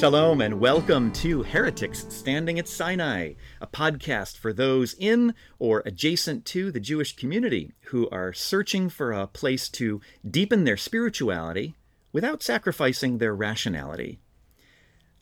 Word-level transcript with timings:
Shalom 0.00 0.40
and 0.40 0.58
welcome 0.58 1.12
to 1.12 1.42
Heretics 1.42 2.06
Standing 2.08 2.58
at 2.58 2.66
Sinai, 2.66 3.34
a 3.60 3.66
podcast 3.66 4.38
for 4.38 4.50
those 4.50 4.94
in 4.94 5.34
or 5.58 5.82
adjacent 5.84 6.46
to 6.46 6.72
the 6.72 6.80
Jewish 6.80 7.14
community 7.14 7.74
who 7.88 8.08
are 8.08 8.32
searching 8.32 8.88
for 8.88 9.12
a 9.12 9.26
place 9.26 9.68
to 9.68 10.00
deepen 10.26 10.64
their 10.64 10.78
spirituality 10.78 11.74
without 12.14 12.42
sacrificing 12.42 13.18
their 13.18 13.34
rationality. 13.34 14.18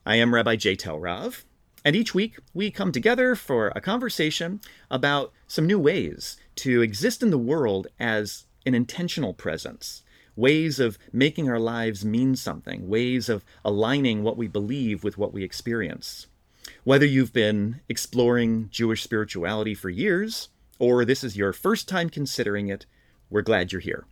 I 0.07 0.15
am 0.15 0.33
Rabbi 0.33 0.55
J. 0.55 0.77
Rav, 0.87 1.45
and 1.85 1.97
each 1.97 2.15
week 2.15 2.39
we 2.55 2.71
come 2.71 2.93
together 2.93 3.35
for 3.35 3.73
a 3.75 3.81
conversation 3.81 4.61
about 4.93 5.33
some 5.49 5.67
new 5.67 5.81
ways 5.81 6.37
to 6.55 6.83
exist 6.83 7.21
in 7.21 7.31
the 7.31 7.37
world 7.37 7.89
as 7.99 8.45
an 8.65 8.77
intentional 8.77 9.35
presence 9.35 10.05
ways 10.39 10.79
of 10.79 10.99
making 11.13 11.51
our 11.51 11.59
lives 11.59 12.05
mean 12.05 12.37
something, 12.37 12.89
ways 12.89 13.29
of 13.29 13.45
aligning 13.65 14.23
what 14.23 14.37
we 14.37 14.47
believe 14.47 15.03
with 15.03 15.19
what 15.19 15.33
we 15.33 15.43
experience. 15.43 16.29
Whether 16.85 17.07
you've 17.07 17.33
been 17.33 17.81
exploring 17.89 18.69
Jewish 18.71 19.03
spirituality 19.03 19.75
for 19.75 19.91
years, 19.91 20.49
or 20.79 21.05
this 21.05 21.25
is 21.25 21.37
your 21.37 21.53
first 21.53 21.89
time 21.89 22.09
considering 22.09 22.69
it, 22.69 22.87
we're 23.29 23.43
glad 23.43 23.73
you're 23.73 23.81
here. 23.81 24.07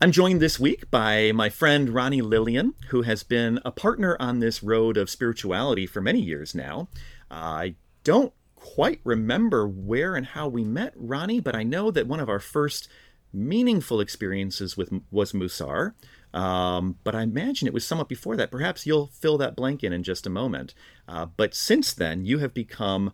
I'm 0.00 0.10
joined 0.10 0.40
this 0.40 0.58
week 0.58 0.90
by 0.90 1.30
my 1.32 1.50
friend 1.50 1.90
Ronnie 1.90 2.22
Lilien, 2.22 2.72
who 2.88 3.02
has 3.02 3.22
been 3.22 3.60
a 3.64 3.70
partner 3.70 4.16
on 4.18 4.40
this 4.40 4.62
road 4.62 4.96
of 4.96 5.08
spirituality 5.08 5.86
for 5.86 6.00
many 6.00 6.20
years 6.20 6.54
now. 6.54 6.88
I 7.30 7.76
don't 8.02 8.32
quite 8.56 9.00
remember 9.04 9.68
where 9.68 10.16
and 10.16 10.26
how 10.26 10.48
we 10.48 10.64
met 10.64 10.94
Ronnie, 10.96 11.40
but 11.40 11.54
I 11.54 11.62
know 11.62 11.90
that 11.90 12.08
one 12.08 12.18
of 12.18 12.28
our 12.28 12.40
first 12.40 12.88
meaningful 13.32 14.00
experiences 14.00 14.76
with 14.76 14.90
was 15.10 15.32
Musar. 15.32 15.94
Um, 16.32 16.96
but 17.02 17.14
I 17.14 17.22
imagine 17.22 17.66
it 17.66 17.74
was 17.74 17.84
somewhat 17.84 18.08
before 18.08 18.36
that. 18.36 18.50
Perhaps 18.50 18.86
you'll 18.86 19.08
fill 19.08 19.38
that 19.38 19.56
blank 19.56 19.82
in 19.82 19.92
in 19.92 20.02
just 20.02 20.26
a 20.26 20.30
moment. 20.30 20.74
Uh, 21.08 21.26
but 21.26 21.54
since 21.54 21.92
then, 21.92 22.24
you 22.24 22.38
have 22.38 22.54
become 22.54 23.12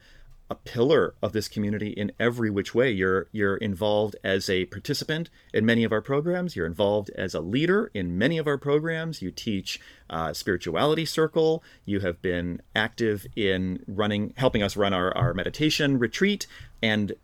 a 0.48 0.54
pillar 0.54 1.14
of 1.22 1.32
this 1.32 1.48
community 1.48 1.88
in 1.88 2.12
every 2.20 2.50
which 2.50 2.74
way. 2.74 2.90
You're 2.90 3.26
you're 3.32 3.56
involved 3.56 4.14
as 4.22 4.48
a 4.48 4.66
participant 4.66 5.28
in 5.52 5.66
many 5.66 5.82
of 5.82 5.92
our 5.92 6.00
programs. 6.00 6.54
You're 6.54 6.66
involved 6.66 7.10
as 7.16 7.34
a 7.34 7.40
leader 7.40 7.90
in 7.94 8.16
many 8.16 8.38
of 8.38 8.46
our 8.46 8.58
programs. 8.58 9.22
You 9.22 9.30
teach 9.32 9.80
uh, 10.08 10.32
spirituality 10.32 11.04
circle. 11.04 11.64
You 11.84 12.00
have 12.00 12.22
been 12.22 12.62
active 12.76 13.26
in 13.34 13.82
running, 13.88 14.34
helping 14.36 14.62
us 14.62 14.76
run 14.76 14.92
our, 14.92 15.16
our 15.16 15.34
meditation 15.34 15.98
retreat, 15.98 16.46
and 16.80 17.14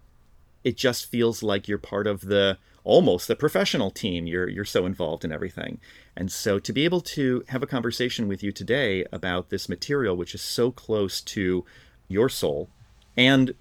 it 0.64 0.76
just 0.76 1.06
feels 1.06 1.42
like 1.42 1.68
you're 1.68 1.78
part 1.78 2.06
of 2.06 2.22
the 2.22 2.58
almost 2.84 3.28
the 3.28 3.36
professional 3.36 3.90
team. 3.90 4.26
You're 4.26 4.48
you're 4.48 4.64
so 4.64 4.86
involved 4.86 5.24
in 5.24 5.32
everything. 5.32 5.78
And 6.16 6.30
so 6.30 6.58
to 6.58 6.72
be 6.72 6.84
able 6.84 7.00
to 7.00 7.44
have 7.48 7.62
a 7.62 7.66
conversation 7.66 8.28
with 8.28 8.42
you 8.42 8.52
today 8.52 9.04
about 9.12 9.50
this 9.50 9.68
material 9.68 10.16
which 10.16 10.34
is 10.34 10.42
so 10.42 10.70
close 10.70 11.20
to 11.20 11.64
your 12.08 12.28
soul 12.28 12.68
and 13.16 13.54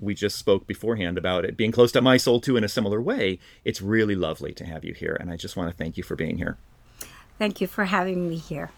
we 0.00 0.14
just 0.14 0.38
spoke 0.38 0.66
beforehand 0.66 1.18
about 1.18 1.44
it 1.44 1.56
being 1.56 1.72
close 1.72 1.90
to 1.92 2.00
my 2.00 2.16
soul 2.16 2.40
too 2.40 2.56
in 2.56 2.64
a 2.64 2.68
similar 2.68 3.00
way. 3.00 3.38
It's 3.64 3.82
really 3.82 4.14
lovely 4.14 4.52
to 4.54 4.64
have 4.64 4.84
you 4.84 4.94
here 4.94 5.16
and 5.18 5.30
I 5.30 5.36
just 5.36 5.56
want 5.56 5.70
to 5.70 5.76
thank 5.76 5.96
you 5.96 6.02
for 6.02 6.16
being 6.16 6.38
here. 6.38 6.56
Thank 7.38 7.60
you 7.60 7.66
for 7.66 7.84
having 7.84 8.28
me 8.28 8.36
here. 8.36 8.70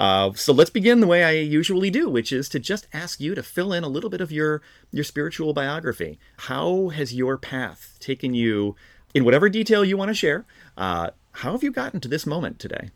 Uh, 0.00 0.32
so 0.34 0.52
let's 0.52 0.70
begin 0.70 1.00
the 1.00 1.06
way 1.06 1.24
I 1.24 1.32
usually 1.32 1.90
do, 1.90 2.08
which 2.08 2.32
is 2.32 2.48
to 2.50 2.60
just 2.60 2.86
ask 2.92 3.18
you 3.20 3.34
to 3.34 3.42
fill 3.42 3.72
in 3.72 3.82
a 3.82 3.88
little 3.88 4.10
bit 4.10 4.20
of 4.20 4.30
your 4.30 4.62
your 4.92 5.02
spiritual 5.02 5.52
biography. 5.52 6.18
How 6.36 6.88
has 6.90 7.14
your 7.14 7.36
path 7.36 7.96
taken 7.98 8.32
you 8.32 8.76
in 9.14 9.24
whatever 9.24 9.48
detail 9.48 9.84
you 9.84 9.96
want 9.96 10.08
to 10.08 10.14
share. 10.14 10.44
Uh, 10.76 11.10
how 11.32 11.52
have 11.52 11.62
you 11.62 11.70
gotten 11.70 12.00
to 12.00 12.08
this 12.08 12.26
moment 12.26 12.58
today? 12.58 12.90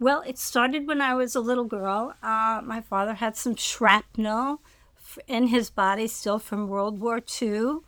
Well, 0.00 0.22
it 0.26 0.38
started 0.38 0.86
when 0.86 1.00
I 1.00 1.14
was 1.14 1.34
a 1.34 1.40
little 1.40 1.64
girl. 1.64 2.14
Uh, 2.22 2.60
my 2.64 2.80
father 2.80 3.14
had 3.14 3.36
some 3.36 3.56
shrapnel 3.56 4.60
in 5.26 5.48
his 5.48 5.70
body 5.70 6.06
still 6.06 6.38
from 6.38 6.68
World 6.68 7.00
War 7.00 7.20
II. 7.42 7.78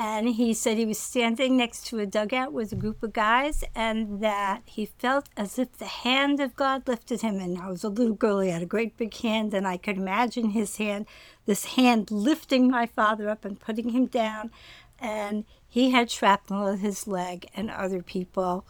And 0.00 0.28
he 0.28 0.54
said 0.54 0.76
he 0.76 0.86
was 0.86 0.98
standing 0.98 1.56
next 1.56 1.84
to 1.88 1.98
a 1.98 2.06
dugout 2.06 2.52
with 2.52 2.70
a 2.70 2.76
group 2.76 3.02
of 3.02 3.12
guys 3.12 3.64
and 3.74 4.20
that 4.22 4.62
he 4.64 4.86
felt 4.86 5.28
as 5.36 5.58
if 5.58 5.76
the 5.76 5.86
hand 5.86 6.38
of 6.38 6.54
God 6.54 6.86
lifted 6.86 7.22
him. 7.22 7.40
And 7.40 7.58
I 7.58 7.68
was 7.68 7.82
a 7.82 7.88
little 7.88 8.14
girl, 8.14 8.38
he 8.38 8.50
had 8.50 8.62
a 8.62 8.66
great 8.66 8.96
big 8.96 9.12
hand, 9.16 9.52
and 9.52 9.66
I 9.66 9.76
could 9.76 9.96
imagine 9.96 10.50
his 10.50 10.76
hand, 10.76 11.06
this 11.46 11.64
hand 11.64 12.12
lifting 12.12 12.70
my 12.70 12.86
father 12.86 13.28
up 13.28 13.44
and 13.44 13.58
putting 13.58 13.88
him 13.88 14.06
down. 14.06 14.52
And 15.00 15.44
he 15.68 15.90
had 15.90 16.10
shrapnel 16.10 16.66
in 16.66 16.78
his 16.78 17.06
leg 17.06 17.48
and 17.54 17.70
other 17.70 18.02
people 18.02 18.64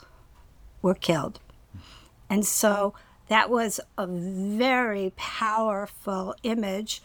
were 0.83 0.95
killed. 0.95 1.41
And 2.29 2.45
so 2.45 2.95
that 3.29 3.49
was 3.51 3.81
a 3.97 4.07
very 4.07 5.13
powerful 5.17 6.35
image. 6.43 7.03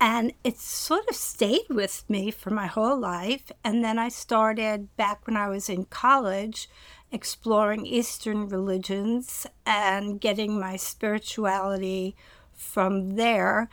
And 0.00 0.32
it 0.42 0.58
sort 0.58 1.08
of 1.08 1.16
stayed 1.16 1.68
with 1.68 2.04
me 2.08 2.30
for 2.30 2.50
my 2.50 2.66
whole 2.66 2.98
life. 2.98 3.52
And 3.62 3.84
then 3.84 3.98
I 3.98 4.08
started 4.08 4.94
back 4.96 5.26
when 5.26 5.36
I 5.36 5.48
was 5.48 5.68
in 5.68 5.84
college 5.86 6.68
exploring 7.10 7.84
Eastern 7.84 8.48
religions 8.48 9.46
and 9.66 10.20
getting 10.20 10.58
my 10.58 10.76
spirituality 10.76 12.16
from 12.52 13.16
there. 13.16 13.68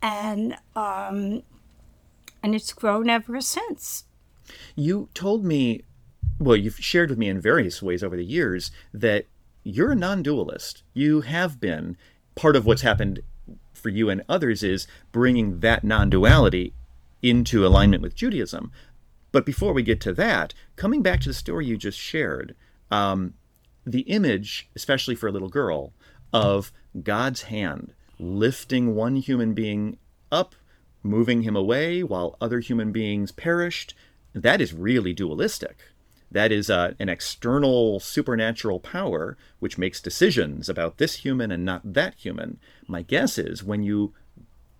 And, 0.00 0.56
um, 0.74 1.42
and 2.42 2.54
it's 2.54 2.72
grown 2.72 3.10
ever 3.10 3.40
since. 3.40 4.04
You 4.76 5.08
told 5.14 5.44
me, 5.44 5.82
well, 6.38 6.56
you've 6.56 6.78
shared 6.78 7.10
with 7.10 7.18
me 7.18 7.28
in 7.28 7.40
various 7.40 7.82
ways 7.82 8.02
over 8.02 8.16
the 8.16 8.24
years 8.24 8.70
that 8.92 9.26
you're 9.64 9.92
a 9.92 9.96
non 9.96 10.22
dualist. 10.22 10.82
You 10.94 11.22
have 11.22 11.60
been. 11.60 11.96
Part 12.34 12.54
of 12.54 12.64
what's 12.64 12.82
happened 12.82 13.20
for 13.74 13.88
you 13.88 14.08
and 14.10 14.22
others 14.28 14.62
is 14.62 14.86
bringing 15.12 15.60
that 15.60 15.84
non 15.84 16.10
duality 16.10 16.72
into 17.22 17.66
alignment 17.66 18.02
with 18.02 18.14
Judaism. 18.14 18.70
But 19.32 19.44
before 19.44 19.72
we 19.72 19.82
get 19.82 20.00
to 20.02 20.12
that, 20.14 20.54
coming 20.76 21.02
back 21.02 21.20
to 21.20 21.30
the 21.30 21.34
story 21.34 21.66
you 21.66 21.76
just 21.76 21.98
shared, 21.98 22.54
um, 22.90 23.34
the 23.84 24.00
image, 24.02 24.68
especially 24.76 25.14
for 25.14 25.28
a 25.28 25.32
little 25.32 25.48
girl, 25.48 25.92
of 26.32 26.72
God's 27.02 27.42
hand 27.42 27.92
lifting 28.18 28.94
one 28.94 29.16
human 29.16 29.54
being 29.54 29.98
up, 30.32 30.54
moving 31.02 31.42
him 31.42 31.56
away 31.56 32.02
while 32.02 32.36
other 32.40 32.60
human 32.60 32.92
beings 32.92 33.32
perished, 33.32 33.94
that 34.34 34.60
is 34.60 34.72
really 34.74 35.12
dualistic. 35.12 35.78
That 36.30 36.52
is 36.52 36.68
uh, 36.68 36.92
an 36.98 37.08
external 37.08 38.00
supernatural 38.00 38.80
power 38.80 39.38
which 39.60 39.78
makes 39.78 40.00
decisions 40.00 40.68
about 40.68 40.98
this 40.98 41.16
human 41.16 41.50
and 41.50 41.64
not 41.64 41.94
that 41.94 42.14
human. 42.14 42.58
My 42.86 43.02
guess 43.02 43.38
is 43.38 43.64
when 43.64 43.82
you 43.82 44.12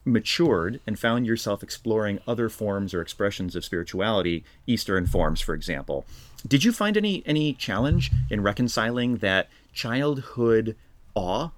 matured 0.04 0.80
and 0.86 0.98
found 0.98 1.26
yourself 1.26 1.62
exploring 1.62 2.18
other 2.26 2.48
forms 2.48 2.92
or 2.92 3.00
expressions 3.00 3.54
of 3.54 3.64
spirituality, 3.64 4.44
Eastern 4.66 5.06
forms, 5.06 5.40
for 5.40 5.54
example, 5.54 6.04
did 6.46 6.64
you 6.64 6.72
find 6.72 6.96
any 6.96 7.22
any 7.26 7.52
challenge 7.52 8.10
in 8.30 8.42
reconciling 8.42 9.18
that 9.18 9.48
childhood 9.72 10.76
awe 11.14 11.50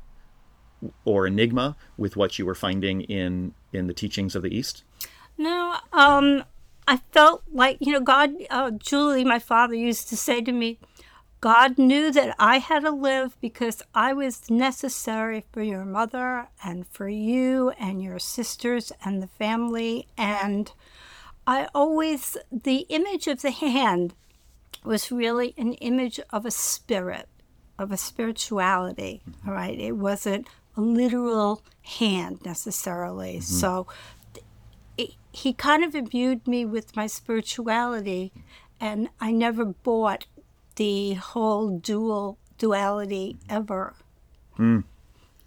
or 1.05 1.27
enigma 1.27 1.77
with 1.97 2.17
what 2.17 2.39
you 2.39 2.47
were 2.47 2.55
finding 2.55 3.03
in 3.03 3.55
in 3.73 3.87
the 3.87 3.95
teachings 3.95 4.35
of 4.35 4.43
the 4.43 4.55
East? 4.55 4.83
No, 5.37 5.77
um, 5.93 6.45
I 6.91 6.97
felt 7.13 7.45
like, 7.53 7.77
you 7.79 7.93
know, 7.93 8.01
God, 8.01 8.33
uh, 8.51 8.73
Julie, 8.73 9.25
my 9.25 9.39
father, 9.39 9.75
used 9.75 10.09
to 10.09 10.17
say 10.17 10.41
to 10.41 10.51
me, 10.51 10.81
God 11.41 11.79
knew 11.79 12.11
that 12.11 12.35
I 12.37 12.59
had 12.59 12.81
to 12.81 12.91
live 12.91 13.41
because 13.41 13.81
I 13.95 14.13
was 14.13 14.51
necessary 14.51 15.45
for 15.53 15.63
your 15.63 15.85
mother 15.85 16.49
and 16.65 16.89
for 16.89 17.09
you 17.09 17.71
and 17.79 18.03
your 18.03 18.19
sisters 18.19 18.91
and 19.05 19.23
the 19.23 19.29
family. 19.29 20.09
And 20.19 20.73
I 21.47 21.69
always, 21.77 22.37
the 22.51 22.87
image 22.89 23.29
of 23.29 23.43
the 23.43 23.53
hand 23.53 24.15
was 24.83 25.13
really 25.13 25.55
an 25.57 25.75
image 25.75 26.19
of 26.31 26.45
a 26.45 26.51
spirit, 26.51 27.29
of 27.79 27.93
a 27.93 27.97
spirituality. 27.97 29.23
All 29.47 29.55
right. 29.55 29.79
It 29.79 29.97
wasn't 29.97 30.49
a 30.77 30.81
literal 30.81 31.63
hand 31.83 32.41
necessarily. 32.45 33.35
Mm-hmm. 33.35 33.43
So 33.43 33.87
he 35.33 35.53
kind 35.53 35.85
of 35.85 35.95
imbued 35.95 36.47
me 36.47 36.65
with 36.65 36.97
my 36.97 37.07
spirituality, 37.07 38.33
and 38.81 39.09
I 39.21 39.31
never 39.33 39.65
bought 39.65 40.27
the 40.77 41.15
whole 41.15 41.79
dual 41.79 42.39
duality 42.59 43.39
ever. 43.49 43.95
Mm. 44.59 44.85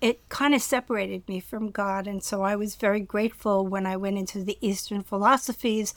It 0.01 0.27
kind 0.29 0.53
of 0.53 0.61
separated 0.61 1.27
me 1.27 1.39
from 1.39 1.71
God, 1.71 2.07
and 2.07 2.23
so 2.23 2.41
I 2.41 2.55
was 2.55 2.75
very 2.75 2.99
grateful 2.99 3.65
when 3.65 3.85
I 3.85 3.95
went 3.95 4.17
into 4.17 4.43
the 4.43 4.57
Eastern 4.61 5.01
philosophies 5.03 5.93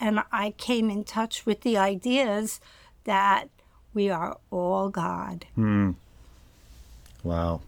and 0.00 0.20
I 0.32 0.52
came 0.52 0.88
in 0.88 1.04
touch 1.04 1.44
with 1.44 1.60
the 1.60 1.76
ideas 1.76 2.58
that 3.04 3.50
we 3.92 4.08
are 4.08 4.38
all 4.50 4.88
God. 4.88 5.44
Mm. 5.58 5.94
Wow. 7.22 7.60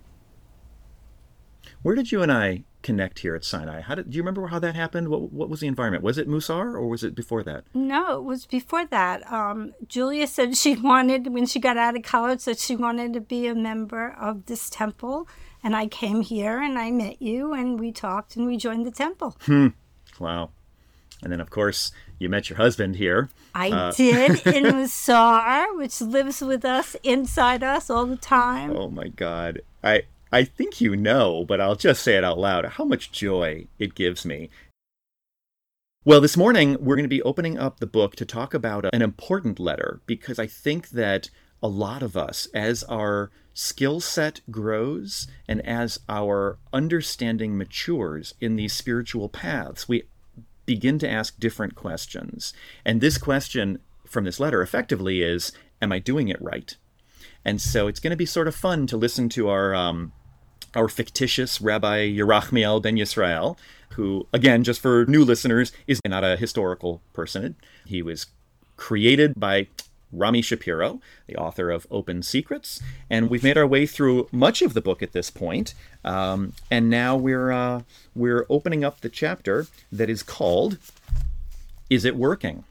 Where 1.83 1.95
did 1.95 2.11
you 2.11 2.23
and 2.23 2.33
I 2.33 2.65
connect 2.83 3.21
here 3.21 3.35
at 3.35 3.45
Sinai? 3.45 3.81
How 3.81 3.95
did 3.95 4.11
do 4.11 4.17
you 4.17 4.23
remember 4.23 4.47
how 4.49 4.59
that 4.59 4.75
happened? 4.75 5.09
What 5.09 5.33
what 5.33 5.49
was 5.49 5.61
the 5.61 5.67
environment? 5.67 6.03
Was 6.05 6.19
it 6.19 6.29
Musar 6.29 6.75
or 6.75 6.87
was 6.89 7.03
it 7.05 7.15
before 7.15 7.43
that? 7.45 7.65
No, 7.75 8.19
it 8.19 8.25
was 8.25 8.47
before 8.47 8.85
that. 8.87 9.31
Um, 9.33 9.75
Julia 9.89 10.27
said 10.27 10.57
she 10.57 10.75
wanted 10.91 11.29
when 11.33 11.47
she 11.47 11.59
got 11.61 11.77
out 11.77 11.97
of 11.97 12.03
college 12.03 12.45
that 12.45 12.59
she 12.59 12.77
wanted 12.77 13.13
to 13.15 13.21
be 13.21 13.47
a 13.47 13.55
member 13.55 14.11
of 14.21 14.47
this 14.47 14.69
temple, 14.71 15.29
and 15.63 15.75
I 15.77 15.87
came 15.87 16.21
here 16.23 16.61
and 16.61 16.79
I 16.79 16.91
met 16.91 17.23
you 17.23 17.53
and 17.53 17.79
we 17.81 17.93
talked 17.93 18.37
and 18.37 18.47
we 18.47 18.57
joined 18.57 18.85
the 18.87 18.91
temple. 18.91 19.37
Wow. 20.19 20.51
And 21.23 21.31
then 21.33 21.41
of 21.41 21.51
course 21.51 21.93
you 22.19 22.29
met 22.29 22.51
your 22.51 22.57
husband 22.57 22.97
here. 22.97 23.29
I 23.55 23.71
Uh, 23.71 23.93
did 23.93 24.45
in 24.47 24.65
Musar, 24.65 25.77
which 25.77 26.01
lives 26.01 26.41
with 26.41 26.65
us 26.65 26.97
inside 27.03 27.63
us 27.63 27.91
all 27.91 28.07
the 28.07 28.17
time. 28.17 28.77
Oh 28.77 28.89
my 28.89 29.09
God. 29.09 29.61
I 29.85 30.03
I 30.33 30.45
think 30.45 30.81
you 30.81 30.97
know, 30.97 31.45
but 31.47 31.61
I'll 31.61 31.77
just 31.77 32.03
say 32.03 32.17
it 32.17 32.25
out 32.25 32.39
loud. 32.39 32.65
How 32.65 32.85
much 32.85 33.13
joy 33.13 33.67
it 33.79 33.95
gives 33.95 34.25
me. 34.25 34.49
Well, 36.07 36.23
this 36.23 36.39
morning 36.39 36.79
we're 36.81 36.97
going 36.97 37.05
to 37.05 37.09
be 37.09 37.23
opening 37.23 37.59
up 37.59 37.79
the 37.79 37.87
book 37.87 38.17
to 38.17 38.25
talk 38.25 38.55
about 38.55 38.87
an 38.95 39.03
important 39.03 39.61
letter 39.61 40.01
because 40.07 40.39
I 40.39 40.47
think 40.47 40.89
that 40.91 41.29
a 41.63 41.69
lot 41.69 42.03
of 42.03 42.17
us, 42.17 42.49
as 42.55 42.83
our 42.85 43.31
skill 43.53 44.01
set 44.01 44.41
grows 44.51 45.29
and 45.47 45.65
as 45.67 46.01
our 46.09 46.59
understanding 46.73 47.59
matures 47.59 48.35
in 48.41 48.57
these 48.57 48.73
spiritual 48.73 49.29
paths, 49.29 49.87
we 49.87 50.05
begin 50.65 50.99
to 51.01 51.09
ask 51.09 51.39
different 51.39 51.75
questions. 51.75 52.55
And 52.87 53.01
this 53.01 53.19
question 53.19 53.81
from 54.07 54.25
this 54.25 54.41
letter 54.41 54.63
effectively 54.63 55.23
is 55.23 55.53
Am 55.83 55.93
I 55.93 55.99
doing 55.99 56.29
it 56.29 56.41
right? 56.41 56.75
And 57.45 57.61
so 57.61 57.87
it's 57.87 58.01
going 58.01 58.13
to 58.13 58.17
be 58.17 58.27
sort 58.27 58.49
of 58.49 58.55
fun 58.55 58.87
to 58.87 58.97
listen 58.97 59.29
to 59.31 59.49
our 59.49 59.75
um, 59.75 60.13
our 60.75 60.89
fictitious 60.89 61.61
Rabbi 61.61 62.09
Yerachmiel 62.09 62.83
ben 62.83 62.97
Yisrael, 62.97 63.57
who, 63.91 64.27
again, 64.33 64.65
just 64.65 64.81
for 64.81 65.05
new 65.07 65.25
listeners, 65.25 65.73
is 65.87 66.01
not 66.07 66.25
a 66.25 66.37
historical 66.37 67.03
person. 67.13 67.57
He 67.85 68.03
was 68.03 68.27
created 68.77 69.35
by 69.37 69.69
Rami 70.13 70.43
Shapiro, 70.43 71.01
the 71.27 71.37
author 71.37 71.71
of 71.71 71.87
Open 71.91 72.23
Secrets, 72.23 72.81
and 73.09 73.31
we've 73.31 73.43
made 73.43 73.57
our 73.57 73.67
way 73.67 73.87
through 73.87 74.29
much 74.31 74.61
of 74.61 74.75
the 74.75 74.83
book 74.83 75.03
at 75.03 75.13
this 75.13 75.31
point. 75.31 75.75
Um, 76.05 76.53
and 76.71 76.91
now 76.91 77.17
we're 77.17 77.51
uh, 77.51 77.83
we're 78.15 78.47
opening 78.51 78.85
up 78.85 79.01
the 79.01 79.09
chapter 79.09 79.67
that 79.91 80.11
is 80.11 80.23
called 80.23 80.79
"Is 81.89 82.05
It 82.05 82.17
Working?" 82.17 82.65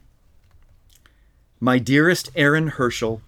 My 1.59 1.79
dearest 1.79 2.29
Aaron 2.35 2.67
Herschel. 2.67 3.21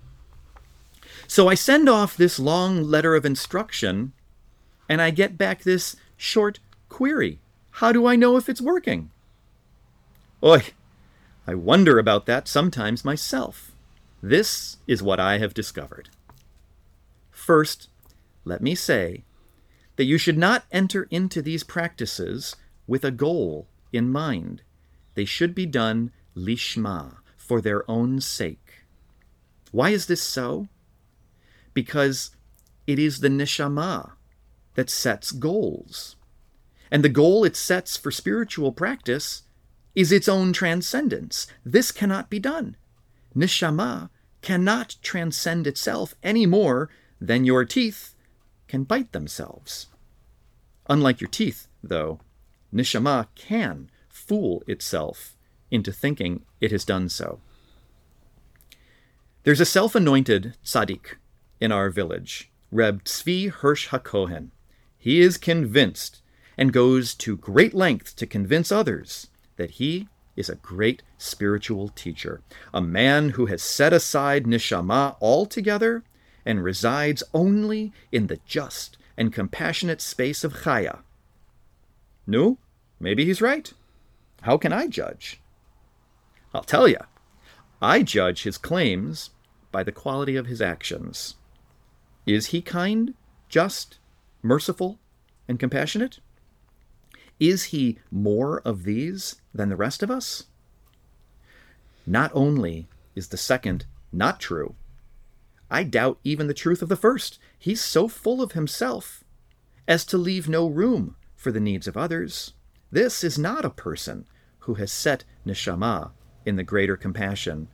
So 1.28 1.48
I 1.48 1.56
send 1.56 1.90
off 1.90 2.16
this 2.16 2.38
long 2.38 2.84
letter 2.84 3.16
of 3.16 3.25
instruction 3.25 4.14
and 4.88 5.02
I 5.02 5.12
get 5.12 5.38
back 5.38 5.64
this 5.64 5.96
short 6.18 6.60
query. 6.90 7.40
How 7.72 7.92
do 7.92 8.06
I 8.06 8.16
know 8.16 8.38
if 8.38 8.50
it's 8.50 8.62
working? 8.62 9.10
Oi, 10.44 10.64
I 11.48 11.56
wonder 11.56 12.00
about 12.00 12.26
that 12.26 12.48
sometimes 12.48 13.06
myself. 13.06 13.72
This 14.22 14.78
is 14.88 15.04
what 15.04 15.20
I 15.20 15.38
have 15.38 15.54
discovered. 15.54 16.10
First, 17.32 17.90
let 18.46 18.62
me 18.62 18.76
say 18.76 19.24
that 19.96 20.06
you 20.06 20.18
should 20.18 20.38
not 20.38 20.66
enter 20.72 21.08
into 21.12 21.42
these 21.42 21.64
practices 21.64 22.56
with 22.88 23.04
a 23.04 23.12
goal 23.12 23.68
in 23.92 24.12
mind. 24.12 24.62
They 25.16 25.26
should 25.26 25.54
be 25.54 25.66
done 25.66 26.12
lishma, 26.36 27.18
for 27.44 27.60
their 27.60 27.90
own 27.92 28.22
sake. 28.22 28.86
Why 29.72 29.90
is 29.90 30.06
this 30.06 30.22
so? 30.22 30.70
Because 31.74 32.32
it 32.88 32.98
is 32.98 33.20
the 33.20 33.28
neshama 33.28 34.14
that 34.75 34.90
sets 34.90 35.31
goals. 35.31 36.16
And 36.92 37.04
the 37.04 37.10
goal 37.10 37.44
it 37.44 37.56
sets 37.56 37.98
for 37.98 38.12
spiritual 38.12 38.72
practice 38.72 39.44
is 39.96 40.12
its 40.12 40.28
own 40.28 40.54
transcendence. 40.54 41.48
This 41.66 41.92
cannot 41.92 42.30
be 42.30 42.40
done. 42.40 42.75
Neshama 43.36 44.10
cannot 44.42 44.96
transcend 45.02 45.66
itself 45.68 46.16
any 46.24 46.46
more 46.46 46.90
than 47.20 47.46
your 47.46 47.66
teeth 47.66 48.14
can 48.68 48.84
bite 48.84 49.12
themselves. 49.12 49.88
Unlike 50.90 51.22
your 51.22 51.30
teeth, 51.30 51.68
though, 51.81 52.20
Neshama 52.74 53.28
can 53.36 53.90
fool 54.10 54.64
itself 54.68 55.36
into 55.72 55.92
thinking 55.92 56.44
it 56.60 56.72
has 56.72 56.86
done 56.86 57.10
so. 57.10 57.40
There's 59.44 59.60
a 59.60 59.66
self 59.66 59.96
anointed 59.96 60.56
tzaddik 60.64 61.16
in 61.60 61.72
our 61.72 61.90
village, 61.90 62.52
Reb 62.72 63.04
Tzvi 63.04 63.50
Hirsch 63.50 63.90
HaKohen. 63.90 64.50
He 65.04 65.20
is 65.20 65.38
convinced 65.38 66.22
and 66.58 66.72
goes 66.72 67.14
to 67.16 67.36
great 67.36 67.74
lengths 67.74 68.14
to 68.14 68.26
convince 68.26 68.72
others 68.72 69.28
that 69.58 69.72
he 69.72 70.08
is 70.38 70.48
a 70.48 70.56
great 70.56 71.04
spiritual 71.18 71.90
teacher, 71.90 72.40
a 72.74 72.80
man 72.80 73.32
who 73.32 73.48
has 73.48 73.62
set 73.62 73.92
aside 73.92 74.46
neshama 74.46 75.18
altogether 75.20 76.06
and 76.46 76.64
resides 76.64 77.22
only 77.34 77.92
in 78.14 78.28
the 78.28 78.40
just 78.46 78.98
and 79.18 79.34
compassionate 79.34 80.00
space 80.00 80.46
of 80.46 80.64
chaya. 80.64 81.00
No, 82.26 82.58
maybe 82.98 83.26
he's 83.26 83.42
right. 83.42 83.74
How 84.44 84.58
can 84.58 84.72
I 84.72 84.88
judge? 84.88 85.42
I'll 86.54 86.64
tell 86.64 86.88
you, 86.88 87.00
I 87.82 88.04
judge 88.04 88.44
his 88.44 88.58
claims 88.58 89.32
by 89.70 89.84
the 89.84 89.92
quality 89.92 90.38
of 90.38 90.46
his 90.46 90.62
actions. 90.62 91.36
Is 92.26 92.48
he 92.48 92.62
kind, 92.62 93.16
just, 93.50 93.98
merciful, 94.44 95.00
and 95.48 95.60
compassionate? 95.60 96.19
Is 97.40 97.66
he 97.66 97.98
more 98.12 98.60
of 98.60 98.84
these 98.84 99.38
than 99.54 99.69
the 99.69 99.75
rest 99.75 100.04
of 100.04 100.12
us? 100.12 100.44
Not 102.06 102.31
only 102.34 102.88
is 103.16 103.30
the 103.30 103.38
second 103.38 103.86
not 104.12 104.40
true, 104.40 104.75
I 105.72 105.84
doubt 105.84 106.19
even 106.24 106.48
the 106.48 106.54
truth 106.54 106.84
of 106.84 106.90
the 106.90 106.95
first. 106.95 107.40
He's 107.57 107.81
so 107.81 108.07
full 108.07 108.44
of 108.44 108.51
himself 108.51 109.24
as 109.88 110.06
to 110.06 110.18
leave 110.18 110.48
no 110.48 110.68
room 110.68 111.16
for 111.36 111.51
the 111.51 111.60
needs 111.60 111.88
of 111.88 111.98
others. 111.98 112.54
This 112.92 113.24
is 113.24 113.39
not 113.39 113.66
a 113.66 113.72
person 113.72 114.28
who 114.60 114.75
has 114.75 114.92
set 114.92 115.24
neshama 115.46 116.12
in 116.46 116.57
the 116.57 116.63
greater 116.63 116.96
compassion 116.96 117.69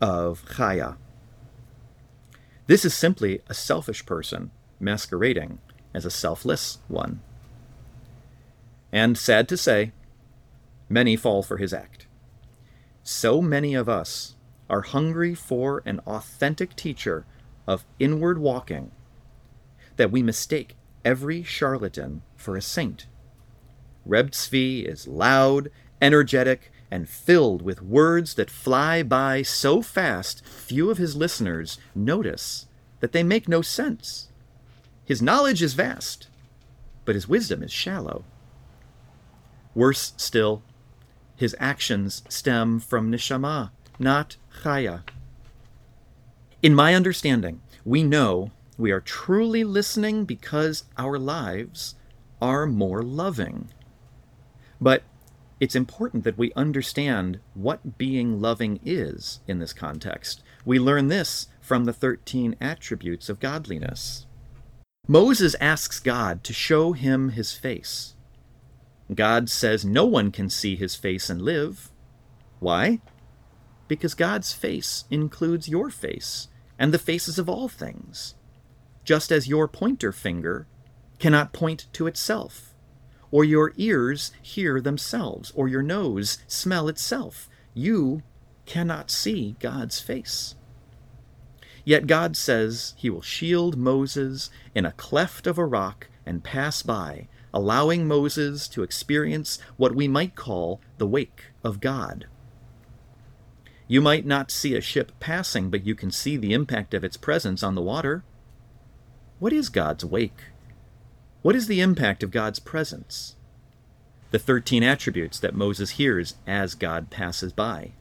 of 0.00 0.44
chaya. 0.46 0.96
This 2.66 2.84
is 2.84 2.94
simply 2.94 3.40
a 3.46 3.54
selfish 3.54 4.06
person 4.06 4.50
masquerading 4.80 5.58
as 5.94 6.04
a 6.04 6.10
selfless 6.10 6.78
one. 6.88 7.20
And 8.92 9.16
sad 9.16 9.48
to 9.48 9.56
say, 9.56 9.92
many 10.88 11.16
fall 11.16 11.42
for 11.42 11.56
his 11.56 11.72
act. 11.72 12.06
So 13.02 13.40
many 13.40 13.74
of 13.74 13.88
us 13.88 14.34
are 14.68 14.82
hungry 14.82 15.34
for 15.34 15.82
an 15.84 16.00
authentic 16.00 16.74
teacher 16.76 17.24
of 17.66 17.84
inward 17.98 18.38
walking 18.38 18.90
that 19.96 20.10
we 20.10 20.22
mistake 20.22 20.76
every 21.04 21.42
charlatan 21.42 22.22
for 22.36 22.56
a 22.56 22.62
saint. 22.62 23.06
Reb 24.04 24.32
Tzvi 24.32 24.84
is 24.84 25.06
loud, 25.06 25.70
energetic, 26.00 26.72
and 26.90 27.08
filled 27.08 27.62
with 27.62 27.82
words 27.82 28.34
that 28.34 28.50
fly 28.50 29.02
by 29.02 29.42
so 29.42 29.82
fast 29.82 30.44
few 30.46 30.90
of 30.90 30.98
his 30.98 31.16
listeners 31.16 31.78
notice 31.94 32.66
that 33.00 33.12
they 33.12 33.22
make 33.22 33.48
no 33.48 33.62
sense. 33.62 34.28
His 35.04 35.20
knowledge 35.20 35.62
is 35.62 35.74
vast, 35.74 36.28
but 37.04 37.14
his 37.14 37.28
wisdom 37.28 37.62
is 37.62 37.72
shallow. 37.72 38.24
Worse 39.74 40.14
still, 40.16 40.62
his 41.36 41.56
actions 41.58 42.22
stem 42.28 42.80
from 42.80 43.10
neshama, 43.10 43.70
not 43.98 44.36
chaya. 44.62 45.02
In 46.62 46.74
my 46.74 46.94
understanding, 46.94 47.60
we 47.84 48.02
know 48.02 48.50
we 48.78 48.90
are 48.90 49.00
truly 49.00 49.64
listening 49.64 50.24
because 50.24 50.84
our 50.96 51.18
lives 51.18 51.94
are 52.40 52.66
more 52.66 53.02
loving. 53.02 53.68
But 54.80 55.02
it's 55.60 55.76
important 55.76 56.24
that 56.24 56.38
we 56.38 56.52
understand 56.54 57.38
what 57.54 57.98
being 57.98 58.40
loving 58.40 58.80
is 58.84 59.40
in 59.46 59.58
this 59.58 59.72
context. 59.72 60.42
We 60.64 60.78
learn 60.78 61.08
this 61.08 61.48
from 61.60 61.84
the 61.84 61.92
13 61.92 62.56
attributes 62.60 63.28
of 63.28 63.40
godliness. 63.40 64.26
Moses 65.06 65.54
asks 65.60 66.00
God 66.00 66.42
to 66.44 66.54
show 66.54 66.92
him 66.92 67.30
his 67.30 67.52
face. 67.52 68.14
God 69.14 69.50
says 69.50 69.84
no 69.84 70.06
one 70.06 70.30
can 70.30 70.48
see 70.48 70.76
his 70.76 70.96
face 70.96 71.28
and 71.28 71.42
live. 71.42 71.90
Why? 72.58 73.00
Because 73.86 74.14
God's 74.14 74.54
face 74.54 75.04
includes 75.10 75.68
your 75.68 75.90
face 75.90 76.48
and 76.78 76.92
the 76.92 76.98
faces 76.98 77.38
of 77.38 77.50
all 77.50 77.68
things, 77.68 78.34
just 79.04 79.30
as 79.30 79.46
your 79.46 79.68
pointer 79.68 80.10
finger 80.10 80.66
cannot 81.18 81.52
point 81.52 81.86
to 81.92 82.06
itself, 82.06 82.74
or 83.30 83.44
your 83.44 83.74
ears 83.76 84.32
hear 84.40 84.80
themselves, 84.80 85.52
or 85.54 85.68
your 85.68 85.82
nose 85.82 86.38
smell 86.46 86.88
itself. 86.88 87.50
You 87.74 88.22
cannot 88.64 89.10
see 89.10 89.56
God's 89.60 90.00
face. 90.00 90.54
Yet 91.84 92.06
God 92.06 92.36
says 92.36 92.94
he 92.96 93.10
will 93.10 93.22
shield 93.22 93.76
Moses 93.76 94.50
in 94.74 94.86
a 94.86 94.92
cleft 94.92 95.46
of 95.46 95.58
a 95.58 95.66
rock 95.66 96.08
and 96.24 96.42
pass 96.42 96.82
by, 96.82 97.28
allowing 97.52 98.08
Moses 98.08 98.66
to 98.68 98.82
experience 98.82 99.58
what 99.76 99.94
we 99.94 100.08
might 100.08 100.34
call 100.34 100.80
the 100.98 101.06
wake 101.06 101.52
of 101.62 101.80
God. 101.80 102.26
You 103.86 104.00
might 104.00 104.24
not 104.24 104.50
see 104.50 104.74
a 104.74 104.80
ship 104.80 105.12
passing, 105.20 105.68
but 105.70 105.84
you 105.84 105.94
can 105.94 106.10
see 106.10 106.36
the 106.38 106.54
impact 106.54 106.94
of 106.94 107.04
its 107.04 107.18
presence 107.18 107.62
on 107.62 107.74
the 107.74 107.82
water. 107.82 108.24
What 109.38 109.52
is 109.52 109.68
God's 109.68 110.04
wake? 110.04 110.44
What 111.42 111.54
is 111.54 111.66
the 111.66 111.82
impact 111.82 112.22
of 112.22 112.30
God's 112.30 112.58
presence? 112.58 113.36
The 114.30 114.38
13 114.38 114.82
attributes 114.82 115.38
that 115.38 115.54
Moses 115.54 115.90
hears 115.90 116.36
as 116.46 116.74
God 116.74 117.10
passes 117.10 117.52
by. 117.52 117.92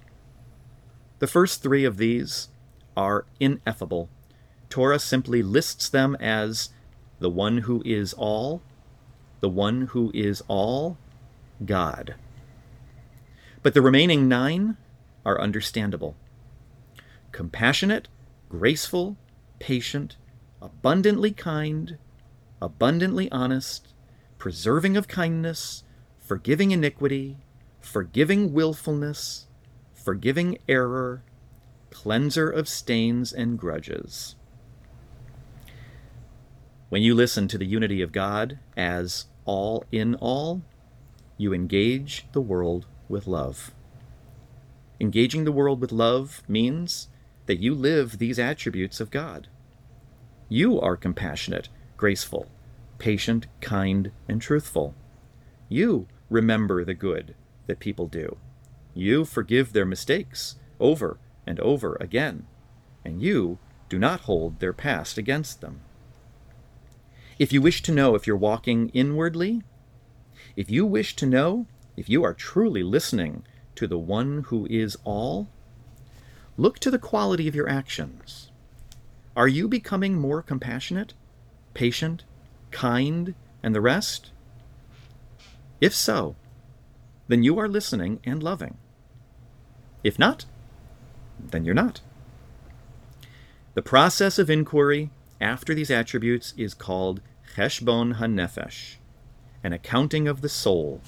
The 1.20 1.28
first 1.28 1.62
three 1.62 1.84
of 1.84 1.98
these 1.98 2.48
are 2.96 3.26
ineffable. 3.40 4.10
Torah 4.70 5.00
simply 5.00 5.44
lists 5.44 5.90
them 5.90 6.16
as 6.20 6.70
the 7.20 7.30
one 7.30 7.60
who 7.60 7.82
is 7.86 8.14
all, 8.14 8.62
the 9.40 9.50
one 9.50 9.88
who 9.88 10.12
is 10.14 10.42
all, 10.48 10.98
God. 11.66 12.16
But 13.62 13.74
the 13.74 13.82
remaining 13.82 14.28
nine 14.28 14.78
are 15.26 15.40
understandable. 15.40 16.16
Compassionate, 17.32 18.08
graceful, 18.50 19.16
patient, 19.60 20.18
abundantly 20.62 21.32
kind, 21.32 21.98
abundantly 22.62 23.32
honest, 23.32 23.94
preserving 24.38 24.98
of 24.98 25.08
kindness, 25.08 25.84
forgiving 26.20 26.72
iniquity, 26.72 27.38
forgiving 27.80 28.54
willfulness, 28.54 29.48
forgiving 29.94 30.58
error, 30.68 31.24
cleanser 31.94 32.50
of 32.50 32.68
stains 32.68 33.32
and 33.32 33.58
grudges. 33.58 34.36
When 36.90 37.04
you 37.04 37.16
listen 37.16 37.48
to 37.48 37.58
the 37.58 37.66
unity 37.66 38.02
of 38.02 38.12
God 38.12 38.58
as 38.76 39.28
all 39.46 39.86
in 39.92 40.16
all, 40.16 40.64
you 41.38 41.54
engage 41.54 42.26
the 42.34 42.42
world 42.42 42.88
with 43.08 43.28
love. 43.28 43.72
Engaging 45.00 45.44
the 45.44 45.52
world 45.52 45.80
with 45.80 45.92
love 45.92 46.42
means 46.48 47.10
that 47.46 47.60
you 47.60 47.76
live 47.76 48.18
these 48.18 48.40
attributes 48.40 49.00
of 49.00 49.12
God. 49.12 49.48
You 50.50 50.82
are 50.82 50.98
compassionate, 50.98 51.70
graceful, 51.96 52.48
patient, 52.98 53.48
kind, 53.62 54.12
and 54.28 54.42
truthful. 54.42 54.96
You 55.70 56.08
remember 56.30 56.84
the 56.84 56.94
good 56.94 57.36
that 57.68 57.80
people 57.80 58.08
do. 58.08 58.38
You 58.94 59.26
forgive 59.26 59.74
their 59.74 59.86
mistakes 59.86 60.56
over 60.80 61.20
and 61.46 61.60
over 61.60 61.98
again, 62.00 62.46
and 63.04 63.22
you 63.22 63.60
do 63.90 64.00
not 64.00 64.22
hold 64.22 64.60
their 64.60 64.74
past 64.74 65.18
against 65.18 65.62
them. 65.62 65.82
If 67.40 67.52
you 67.52 67.62
wish 67.62 67.82
to 67.84 67.92
know 67.92 68.16
if 68.16 68.26
you're 68.28 68.38
walking 68.38 68.90
inwardly, 68.90 69.64
if 70.56 70.70
you 70.70 70.86
wish 70.86 71.16
to 71.18 71.26
know 71.26 71.66
if 71.98 72.10
you 72.10 72.24
are 72.24 72.34
truly 72.34 72.84
listening 72.84 73.44
to 73.76 73.88
the 73.88 73.98
one 73.98 74.44
who 74.48 74.68
is 74.70 74.98
all, 75.04 75.50
look 76.58 76.80
to 76.80 76.92
the 76.92 77.00
quality 77.00 77.48
of 77.48 77.56
your 77.56 77.70
actions. 77.70 78.52
Are 79.36 79.48
you 79.48 79.68
becoming 79.68 80.16
more 80.16 80.42
compassionate, 80.44 81.14
patient, 81.74 82.24
kind, 82.72 83.34
and 83.64 83.74
the 83.74 83.82
rest? 83.82 84.32
If 85.82 85.94
so, 85.94 86.36
then 87.28 87.44
you 87.44 87.58
are 87.58 87.68
listening 87.68 88.20
and 88.24 88.44
loving. 88.44 88.78
If 90.04 90.20
not, 90.20 90.46
then 91.54 91.64
you're 91.64 91.74
not. 91.74 92.02
The 93.76 93.82
process 93.82 94.38
of 94.38 94.50
inquiry 94.50 95.10
after 95.40 95.74
these 95.74 95.90
attributes 95.90 96.54
is 96.58 96.74
called 96.74 97.22
cheshbon 97.56 98.16
hanefesh, 98.16 98.96
an 99.64 99.72
accounting 99.72 100.28
of 100.28 100.42
the 100.42 100.50
soul. 100.50 101.02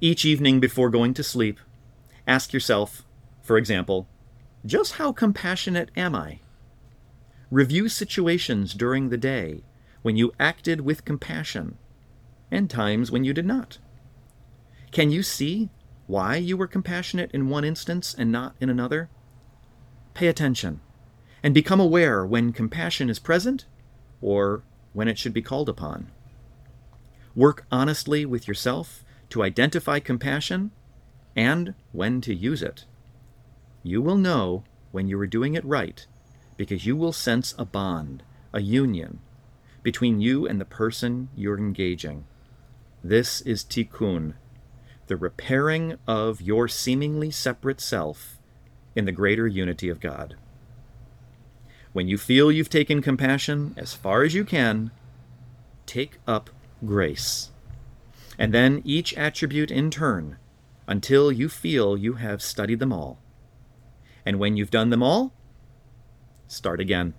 Each 0.00 0.24
evening 0.24 0.60
before 0.60 0.88
going 0.90 1.14
to 1.14 1.22
sleep, 1.22 1.58
ask 2.26 2.52
yourself, 2.52 3.04
for 3.42 3.58
example, 3.58 4.06
just 4.64 4.94
how 4.94 5.12
compassionate 5.12 5.90
am 5.96 6.14
I? 6.14 6.40
Review 7.50 7.88
situations 7.88 8.74
during 8.74 9.08
the 9.08 9.18
day 9.18 9.62
when 10.02 10.16
you 10.16 10.32
acted 10.38 10.82
with 10.82 11.04
compassion 11.04 11.76
and 12.50 12.70
times 12.70 13.10
when 13.10 13.24
you 13.24 13.32
did 13.32 13.46
not. 13.46 13.78
Can 14.90 15.10
you 15.10 15.22
see 15.22 15.70
why 16.10 16.34
you 16.34 16.56
were 16.56 16.66
compassionate 16.66 17.30
in 17.30 17.48
one 17.48 17.64
instance 17.64 18.14
and 18.18 18.32
not 18.32 18.56
in 18.60 18.68
another? 18.68 19.08
Pay 20.12 20.26
attention 20.26 20.80
and 21.40 21.54
become 21.54 21.78
aware 21.78 22.26
when 22.26 22.52
compassion 22.52 23.08
is 23.08 23.20
present 23.20 23.64
or 24.20 24.64
when 24.92 25.06
it 25.06 25.18
should 25.18 25.32
be 25.32 25.40
called 25.40 25.68
upon. 25.68 26.10
Work 27.36 27.64
honestly 27.70 28.26
with 28.26 28.48
yourself 28.48 29.04
to 29.28 29.44
identify 29.44 30.00
compassion 30.00 30.72
and 31.36 31.74
when 31.92 32.20
to 32.22 32.34
use 32.34 32.60
it. 32.60 32.86
You 33.84 34.02
will 34.02 34.16
know 34.16 34.64
when 34.90 35.06
you 35.06 35.18
are 35.20 35.28
doing 35.28 35.54
it 35.54 35.64
right 35.64 36.04
because 36.56 36.84
you 36.84 36.96
will 36.96 37.12
sense 37.12 37.54
a 37.56 37.64
bond, 37.64 38.24
a 38.52 38.60
union, 38.60 39.20
between 39.84 40.20
you 40.20 40.46
and 40.46 40.60
the 40.60 40.64
person 40.64 41.28
you're 41.36 41.56
engaging. 41.56 42.24
This 43.02 43.40
is 43.42 43.64
tikkun, 43.64 44.34
the 45.10 45.16
repairing 45.16 45.98
of 46.06 46.40
your 46.40 46.68
seemingly 46.68 47.32
separate 47.32 47.80
self 47.80 48.38
in 48.94 49.06
the 49.06 49.12
greater 49.12 49.48
unity 49.48 49.88
of 49.88 49.98
God. 49.98 50.36
When 51.92 52.06
you 52.06 52.16
feel 52.16 52.52
you've 52.52 52.70
taken 52.70 53.02
compassion 53.02 53.74
as 53.76 53.92
far 53.92 54.22
as 54.22 54.34
you 54.34 54.44
can, 54.44 54.92
take 55.84 56.20
up 56.28 56.48
grace 56.86 57.50
and 58.38 58.54
then 58.54 58.82
each 58.84 59.12
attribute 59.14 59.72
in 59.72 59.90
turn 59.90 60.36
until 60.86 61.32
you 61.32 61.48
feel 61.48 61.96
you 61.96 62.12
have 62.12 62.40
studied 62.40 62.78
them 62.78 62.92
all. 62.92 63.18
And 64.24 64.38
when 64.38 64.56
you've 64.56 64.70
done 64.70 64.90
them 64.90 65.02
all, 65.02 65.32
start 66.46 66.80
again. 66.80 67.14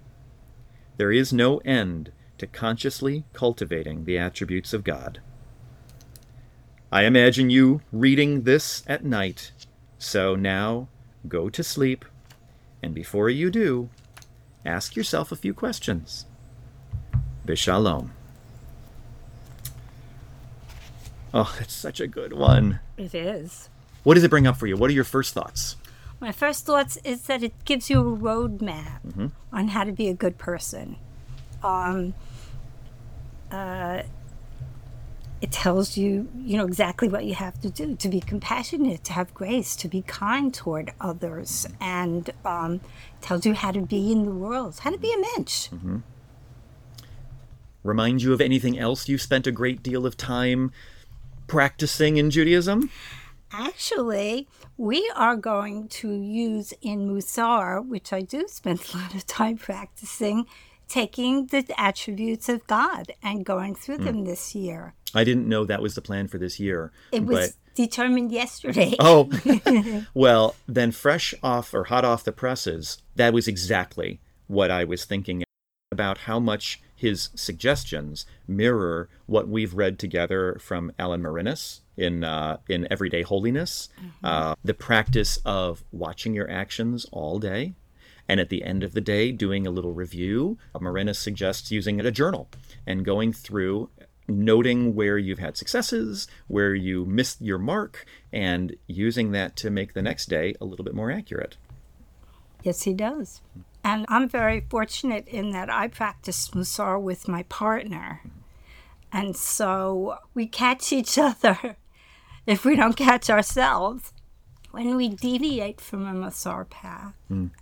There 0.95 1.11
is 1.11 1.33
no 1.33 1.57
end 1.65 2.13
to 2.37 2.47
consciously 2.47 3.25
cultivating 3.33 4.05
the 4.05 4.17
attributes 4.17 4.71
of 4.71 4.85
God. 4.85 5.19
I 6.91 7.03
imagine 7.03 7.49
you 7.49 7.81
reading 7.93 8.43
this 8.43 8.83
at 8.85 9.05
night, 9.05 9.53
so 9.97 10.35
now 10.35 10.89
go 11.25 11.49
to 11.49 11.63
sleep, 11.63 12.03
and 12.83 12.93
before 12.93 13.29
you 13.29 13.49
do, 13.49 13.89
ask 14.65 14.97
yourself 14.97 15.31
a 15.31 15.37
few 15.37 15.53
questions. 15.53 16.25
Bishalom. 17.45 18.09
Oh, 21.33 21.55
it's 21.61 21.73
such 21.73 22.01
a 22.01 22.07
good 22.07 22.33
one. 22.33 22.81
It 22.97 23.15
is. 23.15 23.69
What 24.03 24.15
does 24.15 24.25
it 24.25 24.29
bring 24.29 24.45
up 24.45 24.57
for 24.57 24.67
you? 24.67 24.75
What 24.75 24.89
are 24.89 24.93
your 24.93 25.05
first 25.05 25.33
thoughts? 25.33 25.77
My 26.19 26.33
first 26.33 26.65
thoughts 26.65 26.97
is 27.05 27.21
that 27.23 27.41
it 27.41 27.53
gives 27.63 27.89
you 27.89 27.99
a 28.01 28.17
roadmap 28.17 29.31
on 29.53 29.69
how 29.69 29.85
to 29.85 29.93
be 29.93 30.09
a 30.09 30.13
good 30.13 30.37
person. 30.37 30.97
Um, 31.63 32.15
uh, 33.49 34.03
it 35.41 35.51
tells 35.51 35.97
you, 35.97 36.29
you 36.37 36.55
know, 36.55 36.65
exactly 36.65 37.07
what 37.07 37.25
you 37.25 37.33
have 37.33 37.59
to 37.61 37.69
do 37.69 37.95
to 37.95 38.09
be 38.09 38.19
compassionate, 38.19 39.03
to 39.05 39.13
have 39.13 39.33
grace, 39.33 39.75
to 39.77 39.87
be 39.87 40.03
kind 40.03 40.53
toward 40.53 40.93
others, 41.01 41.67
and 41.79 42.29
um, 42.45 42.79
tells 43.21 43.45
you 43.45 43.53
how 43.55 43.71
to 43.71 43.81
be 43.81 44.11
in 44.11 44.25
the 44.25 44.31
world, 44.31 44.79
how 44.79 44.91
to 44.91 44.99
be 44.99 45.11
a 45.11 45.17
mensch. 45.35 45.69
Remind 47.83 48.21
you 48.21 48.33
of 48.33 48.39
anything 48.39 48.77
else 48.77 49.09
you 49.09 49.17
spent 49.17 49.47
a 49.47 49.51
great 49.51 49.81
deal 49.81 50.05
of 50.05 50.15
time 50.15 50.71
practicing 51.47 52.17
in 52.17 52.29
Judaism? 52.29 52.91
Actually, 53.51 54.47
we 54.77 55.11
are 55.15 55.35
going 55.35 55.87
to 55.87 56.11
use 56.11 56.73
in 56.81 57.09
Musar, 57.09 57.85
which 57.85 58.13
I 58.13 58.21
do 58.21 58.45
spend 58.47 58.81
a 58.93 58.97
lot 58.97 59.15
of 59.15 59.25
time 59.25 59.57
practicing, 59.57 60.45
taking 60.91 61.47
the 61.47 61.65
attributes 61.77 62.49
of 62.49 62.67
God 62.67 63.13
and 63.23 63.45
going 63.45 63.75
through 63.75 63.99
them 63.99 64.25
this 64.25 64.53
year. 64.53 64.93
I 65.15 65.23
didn't 65.23 65.47
know 65.47 65.63
that 65.63 65.81
was 65.81 65.95
the 65.95 66.01
plan 66.01 66.27
for 66.27 66.37
this 66.37 66.59
year. 66.59 66.91
It 67.13 67.23
was 67.23 67.57
determined 67.75 68.31
yesterday. 68.31 68.95
Oh, 68.99 69.29
well, 70.13 70.55
then 70.67 70.91
fresh 70.91 71.33
off 71.41 71.73
or 71.73 71.85
hot 71.85 72.03
off 72.03 72.25
the 72.25 72.33
presses, 72.33 73.01
that 73.15 73.33
was 73.33 73.47
exactly 73.47 74.19
what 74.47 74.69
I 74.69 74.83
was 74.83 75.05
thinking 75.05 75.43
about 75.93 76.19
how 76.19 76.39
much 76.39 76.81
his 76.93 77.29
suggestions 77.35 78.25
mirror 78.45 79.09
what 79.27 79.47
we've 79.47 79.73
read 79.73 79.97
together 79.97 80.57
from 80.59 80.91
Alan 80.99 81.23
Morinis 81.23 81.79
in 81.97 82.23
uh, 82.25 82.57
in 82.67 82.85
Everyday 82.91 83.21
Holiness, 83.21 83.87
uh, 84.23 84.55
the 84.63 84.73
practice 84.73 85.39
of 85.45 85.83
watching 85.91 86.33
your 86.33 86.49
actions 86.49 87.05
all 87.11 87.39
day. 87.39 87.75
And 88.31 88.39
at 88.39 88.47
the 88.47 88.63
end 88.63 88.81
of 88.81 88.93
the 88.93 89.01
day, 89.01 89.33
doing 89.33 89.67
a 89.67 89.71
little 89.71 89.91
review. 89.91 90.57
Morinis 90.75 91.17
suggests 91.17 91.69
using 91.69 91.99
a 91.99 92.11
journal 92.11 92.47
and 92.87 93.03
going 93.03 93.33
through 93.33 93.89
noting 94.25 94.95
where 94.95 95.17
you've 95.17 95.39
had 95.39 95.57
successes, 95.57 96.29
where 96.47 96.73
you 96.73 97.03
missed 97.03 97.41
your 97.41 97.57
mark, 97.57 98.05
and 98.31 98.77
using 98.87 99.33
that 99.33 99.57
to 99.57 99.69
make 99.69 99.93
the 99.93 100.01
next 100.01 100.29
day 100.29 100.55
a 100.61 100.63
little 100.63 100.85
bit 100.85 100.95
more 100.95 101.11
accurate. 101.11 101.57
Yes, 102.63 102.83
he 102.83 102.93
does. 102.93 103.41
And 103.83 104.05
I'm 104.07 104.29
very 104.29 104.61
fortunate 104.61 105.27
in 105.27 105.51
that 105.51 105.69
I 105.69 105.89
practice 105.89 106.51
Musar 106.51 107.01
with 107.01 107.27
my 107.27 107.43
partner. 107.43 108.21
And 109.11 109.35
so 109.35 110.19
we 110.33 110.47
catch 110.47 110.93
each 110.93 111.17
other 111.17 111.75
if 112.47 112.63
we 112.63 112.77
don't 112.77 112.95
catch 112.95 113.29
ourselves 113.29 114.13
when 114.71 114.95
we 114.95 115.09
deviate 115.09 115.79
from 115.81 116.07
a 116.07 116.13
Mussar 116.13 116.69
path. 116.69 117.13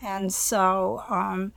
And 0.01 0.33
so 0.33 1.03
um, 1.09 1.51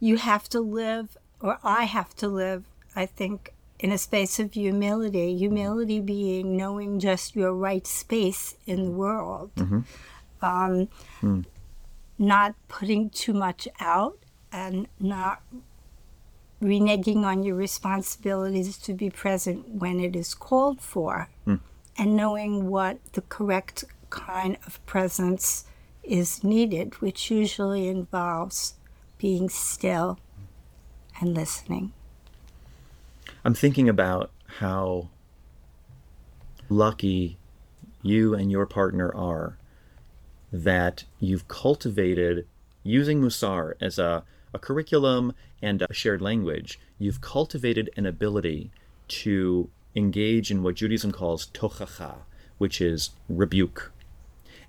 you 0.00 0.16
have 0.16 0.48
to 0.50 0.60
live, 0.60 1.16
or 1.40 1.58
I 1.62 1.84
have 1.84 2.14
to 2.16 2.28
live, 2.28 2.64
I 2.94 3.06
think, 3.06 3.52
in 3.78 3.92
a 3.92 3.98
space 3.98 4.38
of 4.38 4.52
humility. 4.54 5.36
Humility 5.36 6.00
being 6.00 6.56
knowing 6.56 6.98
just 6.98 7.36
your 7.36 7.52
right 7.52 7.86
space 7.86 8.56
in 8.66 8.84
the 8.84 8.90
world, 8.90 9.50
um, 10.42 10.88
not 12.18 12.54
putting 12.68 13.10
too 13.10 13.34
much 13.34 13.68
out, 13.80 14.18
and 14.50 14.86
not 14.98 15.42
reneging 16.62 17.22
on 17.24 17.42
your 17.42 17.54
responsibilities 17.54 18.78
to 18.78 18.94
be 18.94 19.10
present 19.10 19.68
when 19.68 20.00
it 20.00 20.16
is 20.16 20.34
called 20.34 20.80
for, 20.80 21.28
and 21.98 22.16
knowing 22.16 22.70
what 22.70 22.98
the 23.12 23.20
correct 23.20 23.84
kind 24.10 24.56
of 24.66 24.84
presence 24.86 25.64
is 26.02 26.44
needed, 26.44 27.00
which 27.00 27.30
usually 27.30 27.88
involves 27.88 28.74
being 29.18 29.48
still 29.48 30.18
and 31.20 31.34
listening. 31.34 31.92
I'm 33.44 33.54
thinking 33.54 33.88
about 33.88 34.30
how 34.58 35.08
lucky 36.68 37.38
you 38.02 38.34
and 38.34 38.50
your 38.50 38.66
partner 38.66 39.14
are 39.14 39.56
that 40.52 41.04
you've 41.20 41.48
cultivated 41.48 42.46
using 42.82 43.20
Musar 43.20 43.74
as 43.80 43.98
a, 43.98 44.22
a 44.54 44.58
curriculum 44.58 45.32
and 45.60 45.82
a 45.82 45.92
shared 45.92 46.22
language. 46.22 46.78
You've 46.98 47.20
cultivated 47.20 47.90
an 47.96 48.06
ability 48.06 48.70
to 49.08 49.68
engage 49.94 50.50
in 50.50 50.62
what 50.62 50.76
Judaism 50.76 51.12
calls 51.12 51.48
tochacha, 51.48 52.16
which 52.58 52.80
is 52.80 53.10
rebuke. 53.28 53.92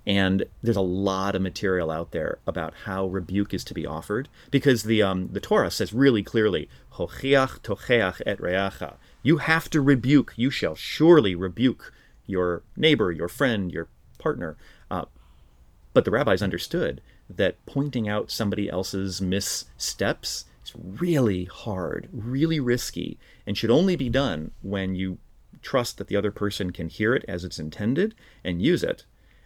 And 0.08 0.46
there's 0.62 0.74
a 0.74 0.80
lot 0.80 1.36
of 1.36 1.42
material 1.42 1.90
out 1.90 2.12
there 2.12 2.38
about 2.46 2.72
how 2.84 3.06
rebuke 3.06 3.52
is 3.52 3.62
to 3.64 3.74
be 3.74 3.86
offered, 3.86 4.30
because 4.50 4.84
the 4.84 5.02
um, 5.02 5.28
the 5.30 5.38
Torah 5.38 5.70
says 5.70 5.92
really 5.92 6.22
clearly, 6.22 6.66
"Hochiach 6.94 7.60
tocheach 7.60 8.22
et 8.24 8.38
reacha." 8.38 8.94
You 9.22 9.36
have 9.36 9.68
to 9.68 9.82
rebuke. 9.82 10.32
You 10.36 10.48
shall 10.48 10.74
surely 10.74 11.34
rebuke 11.34 11.92
your 12.26 12.62
neighbor, 12.74 13.12
your 13.12 13.28
friend, 13.28 13.70
your 13.70 13.88
partner. 14.18 14.56
Uh, 14.90 15.04
but 15.92 16.06
the 16.06 16.10
rabbis 16.10 16.40
understood 16.40 17.02
that 17.28 17.64
pointing 17.66 18.08
out 18.08 18.30
somebody 18.30 18.70
else's 18.70 19.20
missteps 19.20 20.46
is 20.64 20.72
really 20.74 21.44
hard, 21.44 22.08
really 22.12 22.60
risky, 22.60 23.18
and 23.46 23.58
should 23.58 23.70
only 23.70 23.96
be 23.96 24.08
done 24.08 24.52
when 24.62 24.94
you 24.94 25.18
trust 25.60 25.98
that 25.98 26.06
the 26.06 26.16
other 26.16 26.30
person 26.30 26.70
can 26.70 26.88
hear 26.88 27.14
it 27.14 27.26
as 27.28 27.44
it's 27.44 27.58
intended 27.58 28.14
and 28.42 28.62
use 28.62 28.82
it. 28.82 29.04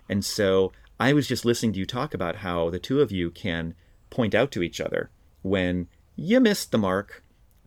And 0.09 0.25
so 0.25 0.73
I 1.01 1.13
was 1.13 1.27
just 1.27 1.45
listening 1.45 1.73
to 1.73 1.79
you 1.79 1.87
talk 1.87 2.15
about 2.15 2.37
how 2.37 2.71
the 2.71 2.79
two 2.79 3.01
of 3.01 3.11
you 3.11 3.31
can 3.31 3.75
point 4.11 4.35
out 4.35 4.53
to 4.53 4.63
each 4.63 4.81
other 4.81 5.11
when 5.43 5.89
you 6.17 6.41
missed 6.41 6.71
the 6.71 6.79
mark. 6.79 7.25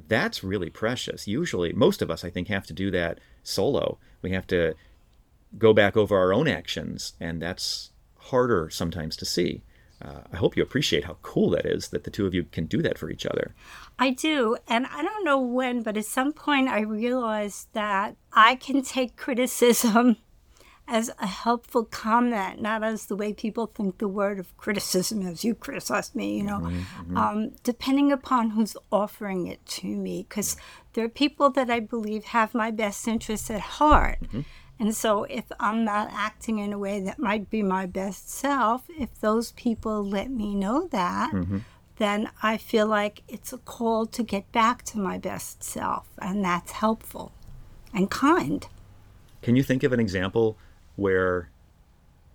That's 0.07 0.43
really 0.43 0.69
precious. 0.69 1.27
Usually, 1.27 1.73
most 1.73 2.01
of 2.01 2.11
us, 2.11 2.23
I 2.23 2.29
think, 2.29 2.47
have 2.47 2.65
to 2.67 2.73
do 2.73 2.91
that 2.91 3.19
solo. 3.43 3.97
We 4.21 4.31
have 4.31 4.47
to 4.47 4.75
go 5.57 5.73
back 5.73 5.97
over 5.97 6.17
our 6.17 6.33
own 6.33 6.47
actions, 6.47 7.13
and 7.19 7.41
that's 7.41 7.91
harder 8.17 8.69
sometimes 8.69 9.15
to 9.17 9.25
see. 9.25 9.63
Uh, 10.01 10.21
I 10.31 10.37
hope 10.37 10.57
you 10.57 10.63
appreciate 10.63 11.05
how 11.05 11.17
cool 11.21 11.49
that 11.51 11.65
is 11.65 11.89
that 11.89 12.03
the 12.03 12.11
two 12.11 12.27
of 12.27 12.33
you 12.33 12.43
can 12.43 12.65
do 12.65 12.81
that 12.81 12.97
for 12.97 13.09
each 13.09 13.25
other. 13.25 13.55
I 13.97 14.11
do. 14.11 14.57
And 14.67 14.85
I 14.87 15.01
don't 15.01 15.23
know 15.23 15.39
when, 15.39 15.83
but 15.83 15.95
at 15.95 16.05
some 16.05 16.33
point 16.33 16.67
I 16.67 16.81
realized 16.81 17.69
that 17.73 18.17
I 18.33 18.55
can 18.55 18.81
take 18.81 19.15
criticism 19.17 20.17
as 20.87 21.09
a 21.19 21.27
helpful 21.27 21.83
comment, 21.83 22.61
not 22.61 22.83
as 22.83 23.07
the 23.07 23.15
way 23.15 23.33
people 23.33 23.67
think 23.67 23.97
the 23.97 24.07
word 24.07 24.39
of 24.39 24.55
criticism 24.57 25.21
is. 25.27 25.43
You 25.43 25.55
criticize 25.55 26.13
me, 26.13 26.37
you 26.37 26.43
know, 26.43 26.59
mm-hmm, 26.59 26.77
mm-hmm. 26.77 27.17
Um, 27.17 27.51
depending 27.63 28.11
upon 28.11 28.51
who's 28.51 28.77
offering 28.91 29.47
it 29.47 29.65
to 29.65 29.87
me. 29.87 30.25
Because 30.27 30.57
there 30.93 31.05
are 31.05 31.09
people 31.09 31.49
that 31.51 31.69
I 31.69 31.79
believe 31.79 32.25
have 32.25 32.53
my 32.53 32.71
best 32.71 33.07
interests 33.07 33.49
at 33.49 33.61
heart. 33.61 34.19
Mm-hmm. 34.21 34.41
And 34.77 34.95
so 34.95 35.23
if 35.23 35.45
I'm 35.59 35.85
not 35.85 36.09
acting 36.11 36.59
in 36.59 36.73
a 36.73 36.77
way 36.77 36.99
that 36.99 37.17
might 37.17 37.49
be 37.49 37.63
my 37.63 37.85
best 37.85 38.29
self, 38.29 38.83
if 38.89 39.19
those 39.21 39.53
people 39.53 40.03
let 40.03 40.29
me 40.29 40.53
know 40.53 40.87
that, 40.91 41.31
then 41.97 42.29
I 42.43 42.57
feel 42.57 42.85
like 42.85 43.23
it's 43.27 43.53
a 43.53 43.57
call 43.57 44.05
to 44.07 44.21
get 44.21 44.51
back 44.51 44.83
to 44.83 44.97
my 44.97 45.17
best 45.17 45.63
self. 45.63 46.07
And 46.19 46.43
that's 46.43 46.73
helpful 46.73 47.31
and 47.93 48.11
kind. 48.11 48.67
Can 49.41 49.55
you 49.55 49.63
think 49.63 49.83
of 49.83 49.93
an 49.93 49.99
example 49.99 50.57
where 50.95 51.49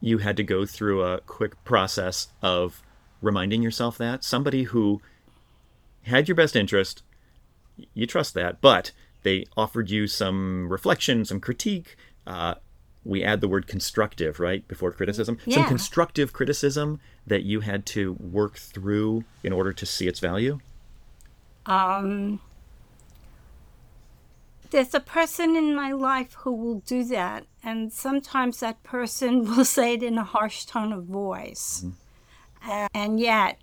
you 0.00 0.18
had 0.18 0.36
to 0.36 0.42
go 0.42 0.64
through 0.64 1.02
a 1.02 1.20
quick 1.20 1.62
process 1.64 2.28
of 2.42 2.82
reminding 3.20 3.62
yourself 3.62 3.98
that? 3.98 4.24
Somebody 4.24 4.64
who 4.64 5.00
had 6.02 6.28
your 6.28 6.34
best 6.34 6.56
interest, 6.56 7.02
you 7.94 8.06
trust 8.06 8.34
that, 8.34 8.60
but 8.60 8.92
they 9.22 9.44
offered 9.56 9.90
you 9.90 10.06
some 10.06 10.68
reflection, 10.70 11.24
some 11.24 11.40
critique. 11.40 11.96
Uh, 12.26 12.54
we 13.04 13.24
add 13.24 13.40
the 13.40 13.48
word 13.48 13.66
constructive, 13.66 14.40
right, 14.40 14.66
before 14.68 14.92
criticism. 14.92 15.38
Yeah. 15.46 15.56
Some 15.56 15.64
constructive 15.66 16.32
criticism 16.32 17.00
that 17.26 17.42
you 17.42 17.60
had 17.60 17.86
to 17.86 18.14
work 18.14 18.56
through 18.56 19.24
in 19.42 19.52
order 19.52 19.72
to 19.72 19.86
see 19.86 20.06
its 20.06 20.20
value. 20.20 20.60
Um, 21.66 22.40
there's 24.70 24.94
a 24.94 25.00
person 25.00 25.56
in 25.56 25.74
my 25.74 25.92
life 25.92 26.34
who 26.40 26.52
will 26.52 26.80
do 26.80 27.04
that, 27.04 27.46
and 27.62 27.92
sometimes 27.92 28.60
that 28.60 28.82
person 28.82 29.44
will 29.56 29.64
say 29.64 29.94
it 29.94 30.02
in 30.02 30.18
a 30.18 30.24
harsh 30.24 30.64
tone 30.64 30.92
of 30.92 31.04
voice. 31.04 31.84
A- 32.66 32.88
and 32.94 33.20
yet, 33.20 33.58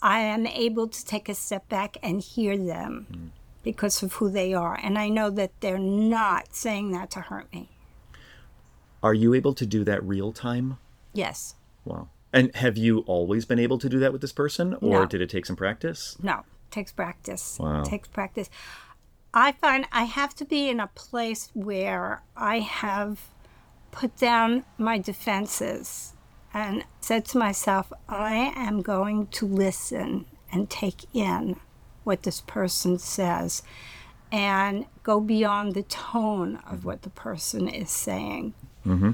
I 0.00 0.20
am 0.20 0.46
able 0.46 0.88
to 0.88 1.04
take 1.04 1.28
a 1.28 1.34
step 1.34 1.68
back 1.68 1.96
and 2.02 2.20
hear 2.20 2.56
them 2.56 3.06
mm-hmm. 3.10 3.26
because 3.62 4.02
of 4.02 4.14
who 4.14 4.30
they 4.30 4.52
are. 4.52 4.78
And 4.82 4.98
I 4.98 5.08
know 5.08 5.30
that 5.30 5.52
they're 5.60 5.78
not 5.78 6.54
saying 6.54 6.90
that 6.92 7.10
to 7.12 7.20
hurt 7.20 7.52
me. 7.52 7.68
Are 9.02 9.14
you 9.14 9.34
able 9.34 9.54
to 9.54 9.66
do 9.66 9.84
that 9.84 10.02
real 10.04 10.32
time? 10.32 10.78
Yes. 11.12 11.54
Wow. 11.84 12.08
And 12.32 12.54
have 12.56 12.78
you 12.78 13.00
always 13.00 13.44
been 13.44 13.58
able 13.58 13.78
to 13.78 13.88
do 13.88 13.98
that 13.98 14.12
with 14.12 14.22
this 14.22 14.32
person, 14.32 14.74
or 14.74 15.00
No. 15.00 15.06
did 15.06 15.20
it 15.20 15.28
take 15.28 15.44
some 15.44 15.56
practice? 15.56 16.16
No, 16.22 16.44
takes 16.70 16.90
practice. 16.92 17.58
Wow. 17.60 17.82
Takes 17.82 18.08
practice. 18.08 18.48
I 19.34 19.52
find 19.52 19.86
I 19.92 20.04
have 20.04 20.34
to 20.36 20.44
be 20.44 20.68
in 20.68 20.80
a 20.80 20.88
place 20.88 21.50
where 21.54 22.22
I 22.36 22.58
have 22.60 23.20
put 23.90 24.16
down 24.16 24.64
my 24.76 24.98
defenses 24.98 26.12
and 26.52 26.84
said 27.00 27.24
to 27.26 27.38
myself, 27.38 27.92
I 28.08 28.52
am 28.54 28.82
going 28.82 29.28
to 29.28 29.46
listen 29.46 30.26
and 30.50 30.68
take 30.68 31.06
in 31.14 31.56
what 32.04 32.24
this 32.24 32.42
person 32.42 32.98
says 32.98 33.62
and 34.30 34.86
go 35.02 35.20
beyond 35.20 35.74
the 35.74 35.82
tone 35.84 36.58
of 36.70 36.84
what 36.84 37.02
the 37.02 37.10
person 37.10 37.68
is 37.68 37.90
saying. 37.90 38.54
Mm-hmm. 38.86 39.12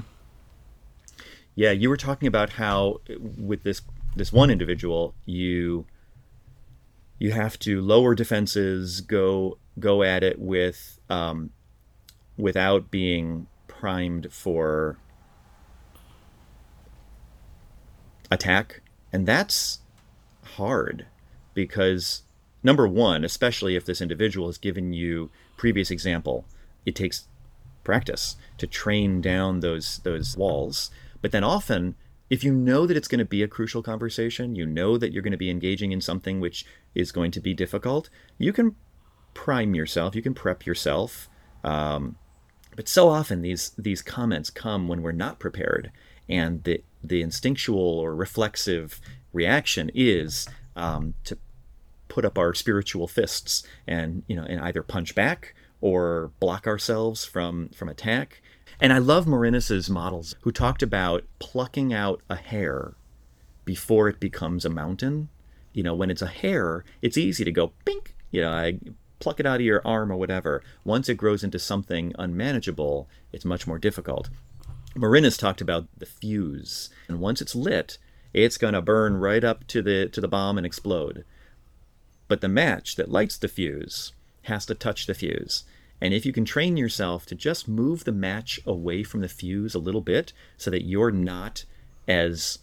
Yeah, 1.55 1.71
you 1.71 1.89
were 1.89 1.97
talking 1.97 2.27
about 2.27 2.51
how 2.51 3.01
with 3.37 3.63
this 3.63 3.81
this 4.15 4.33
one 4.33 4.49
individual, 4.49 5.13
you 5.25 5.85
you 7.19 7.31
have 7.31 7.59
to 7.59 7.81
lower 7.81 8.15
defenses, 8.15 9.01
go 9.01 9.57
go 9.79 10.03
at 10.03 10.23
it 10.23 10.39
with 10.39 10.99
um, 11.09 11.51
without 12.37 12.91
being 12.91 13.47
primed 13.67 14.31
for 14.31 14.97
attack, 18.31 18.81
and 19.11 19.25
that's 19.25 19.79
hard 20.43 21.05
because 21.53 22.23
number 22.63 22.87
one, 22.87 23.23
especially 23.23 23.75
if 23.75 23.85
this 23.85 24.01
individual 24.01 24.47
has 24.47 24.57
given 24.57 24.93
you 24.93 25.29
previous 25.57 25.91
example, 25.91 26.45
it 26.85 26.95
takes 26.95 27.27
practice 27.83 28.35
to 28.57 28.67
train 28.67 29.21
down 29.21 29.59
those 29.61 29.99
those 30.03 30.37
walls. 30.37 30.91
But 31.21 31.31
then 31.31 31.43
often, 31.43 31.95
if 32.29 32.43
you 32.43 32.53
know 32.53 32.85
that 32.85 32.95
it's 32.95 33.07
going 33.07 33.19
to 33.19 33.25
be 33.25 33.43
a 33.43 33.47
crucial 33.47 33.81
conversation, 33.81 34.55
you 34.55 34.65
know 34.65 34.97
that 34.97 35.11
you're 35.11 35.23
going 35.23 35.31
to 35.31 35.37
be 35.37 35.49
engaging 35.49 35.91
in 35.91 36.01
something 36.01 36.39
which 36.39 36.65
is 36.93 37.11
going 37.11 37.31
to 37.31 37.39
be 37.39 37.53
difficult, 37.53 38.09
you 38.37 38.53
can 38.53 38.75
prime 39.39 39.73
yourself, 39.73 40.15
you 40.15 40.21
can 40.21 40.33
prep 40.33 40.65
yourself. 40.65 41.29
Um, 41.63 42.17
but 42.75 42.89
so 42.89 43.07
often 43.07 43.41
these 43.41 43.71
these 43.77 44.01
comments 44.01 44.49
come 44.49 44.89
when 44.89 45.01
we're 45.01 45.13
not 45.13 45.39
prepared, 45.39 45.91
and 46.27 46.61
the 46.65 46.83
the 47.01 47.21
instinctual 47.21 47.99
or 47.99 48.13
reflexive 48.13 48.99
reaction 49.31 49.89
is 49.95 50.45
um, 50.75 51.13
to 51.23 51.37
put 52.09 52.25
up 52.25 52.37
our 52.37 52.53
spiritual 52.53 53.07
fists 53.07 53.63
and 53.87 54.23
you 54.27 54.35
know 54.35 54.43
and 54.43 54.59
either 54.59 54.83
punch 54.83 55.15
back 55.15 55.55
or 55.79 56.31
block 56.41 56.67
ourselves 56.67 57.23
from 57.23 57.69
from 57.69 57.87
attack. 57.87 58.41
And 58.81 58.91
I 58.91 58.97
love 58.97 59.25
Morinis's 59.25 59.89
models 59.89 60.35
who 60.41 60.51
talked 60.51 60.83
about 60.83 61.23
plucking 61.39 61.93
out 61.93 62.21
a 62.29 62.35
hair 62.35 62.95
before 63.63 64.09
it 64.09 64.19
becomes 64.19 64.65
a 64.65 64.69
mountain. 64.69 65.29
You 65.71 65.83
know, 65.83 65.95
when 65.95 66.11
it's 66.11 66.21
a 66.21 66.27
hair, 66.27 66.83
it's 67.01 67.17
easy 67.17 67.45
to 67.45 67.51
go 67.51 67.71
pink. 67.85 68.15
You 68.31 68.41
know, 68.41 68.51
I 68.51 68.79
pluck 69.19 69.39
it 69.39 69.45
out 69.45 69.59
of 69.59 69.65
your 69.65 69.85
arm 69.85 70.11
or 70.11 70.17
whatever. 70.17 70.63
Once 70.83 71.09
it 71.09 71.15
grows 71.15 71.43
into 71.43 71.59
something 71.59 72.13
unmanageable, 72.17 73.07
it's 73.31 73.45
much 73.45 73.67
more 73.67 73.79
difficult. 73.79 74.29
Marin 74.95 75.23
has 75.23 75.37
talked 75.37 75.61
about 75.61 75.87
the 75.97 76.05
fuse, 76.05 76.89
and 77.07 77.19
once 77.19 77.41
it's 77.41 77.55
lit, 77.55 77.97
it's 78.33 78.57
going 78.57 78.73
to 78.73 78.81
burn 78.81 79.17
right 79.17 79.43
up 79.43 79.67
to 79.67 79.81
the 79.81 80.07
to 80.07 80.21
the 80.21 80.27
bomb 80.27 80.57
and 80.57 80.65
explode. 80.65 81.25
But 82.27 82.41
the 82.41 82.47
match 82.47 82.95
that 82.95 83.11
lights 83.11 83.37
the 83.37 83.47
fuse 83.47 84.13
has 84.43 84.65
to 84.67 84.75
touch 84.75 85.05
the 85.05 85.13
fuse. 85.13 85.63
And 86.01 86.13
if 86.13 86.25
you 86.25 86.31
can 86.31 86.45
train 86.45 86.77
yourself 86.77 87.25
to 87.25 87.35
just 87.35 87.67
move 87.67 88.03
the 88.03 88.11
match 88.11 88.59
away 88.65 89.03
from 89.03 89.21
the 89.21 89.27
fuse 89.27 89.75
a 89.75 89.79
little 89.79 90.01
bit 90.01 90.31
so 90.57 90.71
that 90.71 90.85
you're 90.85 91.11
not 91.11 91.65
as 92.07 92.59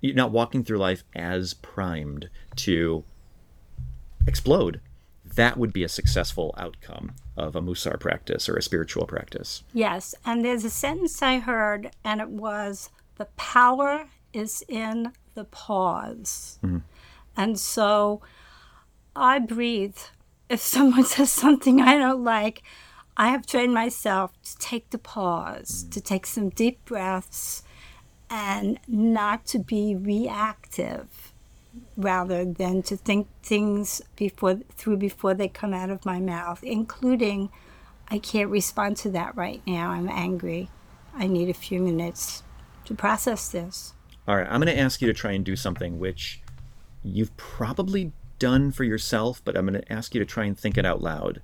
you're 0.00 0.14
not 0.14 0.32
walking 0.32 0.64
through 0.64 0.78
life 0.78 1.04
as 1.14 1.54
primed 1.54 2.28
to 2.56 3.04
explode, 4.26 4.80
that 5.34 5.56
would 5.56 5.72
be 5.72 5.84
a 5.84 5.88
successful 5.88 6.54
outcome 6.56 7.12
of 7.36 7.56
a 7.56 7.60
musar 7.60 7.98
practice 7.98 8.48
or 8.48 8.56
a 8.56 8.62
spiritual 8.62 9.06
practice. 9.06 9.62
Yes, 9.72 10.14
and 10.24 10.44
there's 10.44 10.64
a 10.64 10.70
sentence 10.70 11.22
I 11.22 11.38
heard, 11.38 11.90
and 12.04 12.20
it 12.20 12.30
was 12.30 12.90
the 13.16 13.26
power 13.36 14.06
is 14.32 14.64
in 14.68 15.12
the 15.34 15.44
pause. 15.44 16.58
Mm-hmm. 16.62 16.78
And 17.36 17.58
so 17.58 18.22
I 19.14 19.38
breathe. 19.38 19.98
If 20.48 20.60
someone 20.74 21.04
says 21.04 21.30
something 21.30 21.80
I 21.80 21.96
don't 21.98 22.24
like, 22.24 22.62
I 23.16 23.28
have 23.28 23.46
trained 23.46 23.74
myself 23.74 24.32
to 24.42 24.58
take 24.58 24.90
the 24.90 24.98
pause, 24.98 25.82
mm-hmm. 25.82 25.90
to 25.90 26.00
take 26.00 26.26
some 26.26 26.50
deep 26.50 26.84
breaths, 26.84 27.62
and 28.28 28.80
not 28.88 29.46
to 29.46 29.58
be 29.58 29.94
reactive 29.94 31.23
rather 31.96 32.44
than 32.44 32.82
to 32.82 32.96
think 32.96 33.28
things 33.42 34.02
before 34.16 34.60
through 34.76 34.96
before 34.96 35.34
they 35.34 35.48
come 35.48 35.72
out 35.72 35.90
of 35.90 36.04
my 36.04 36.20
mouth, 36.20 36.62
including 36.62 37.50
I 38.08 38.18
can't 38.18 38.50
respond 38.50 38.96
to 38.98 39.10
that 39.10 39.36
right 39.36 39.62
now. 39.66 39.90
I'm 39.90 40.08
angry. 40.08 40.68
I 41.14 41.26
need 41.26 41.48
a 41.48 41.54
few 41.54 41.80
minutes 41.80 42.42
to 42.84 42.94
process 42.94 43.48
this. 43.48 43.94
All 44.26 44.36
right, 44.36 44.46
I'm 44.48 44.60
going 44.60 44.74
to 44.74 44.80
ask 44.80 45.00
you 45.00 45.08
to 45.08 45.14
try 45.14 45.32
and 45.32 45.44
do 45.44 45.56
something 45.56 45.98
which 45.98 46.40
you've 47.02 47.36
probably 47.36 48.12
done 48.38 48.72
for 48.72 48.84
yourself, 48.84 49.40
but 49.44 49.56
I'm 49.56 49.66
going 49.66 49.80
to 49.80 49.92
ask 49.92 50.14
you 50.14 50.18
to 50.18 50.26
try 50.26 50.44
and 50.44 50.58
think 50.58 50.76
it 50.76 50.86
out 50.86 51.02
loud. 51.02 51.40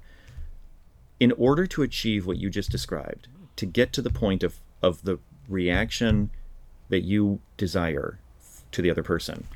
In 1.18 1.32
order 1.32 1.66
to 1.66 1.82
achieve 1.82 2.26
what 2.26 2.38
you 2.38 2.48
just 2.50 2.70
described, 2.70 3.28
to 3.56 3.66
get 3.66 3.92
to 3.92 4.02
the 4.02 4.10
point 4.10 4.42
of, 4.42 4.56
of 4.82 5.02
the 5.02 5.18
reaction 5.48 6.30
that 6.88 7.00
you 7.00 7.40
desire 7.56 8.18
to 8.72 8.82
the 8.82 8.90
other 8.90 9.02
person, 9.02 9.46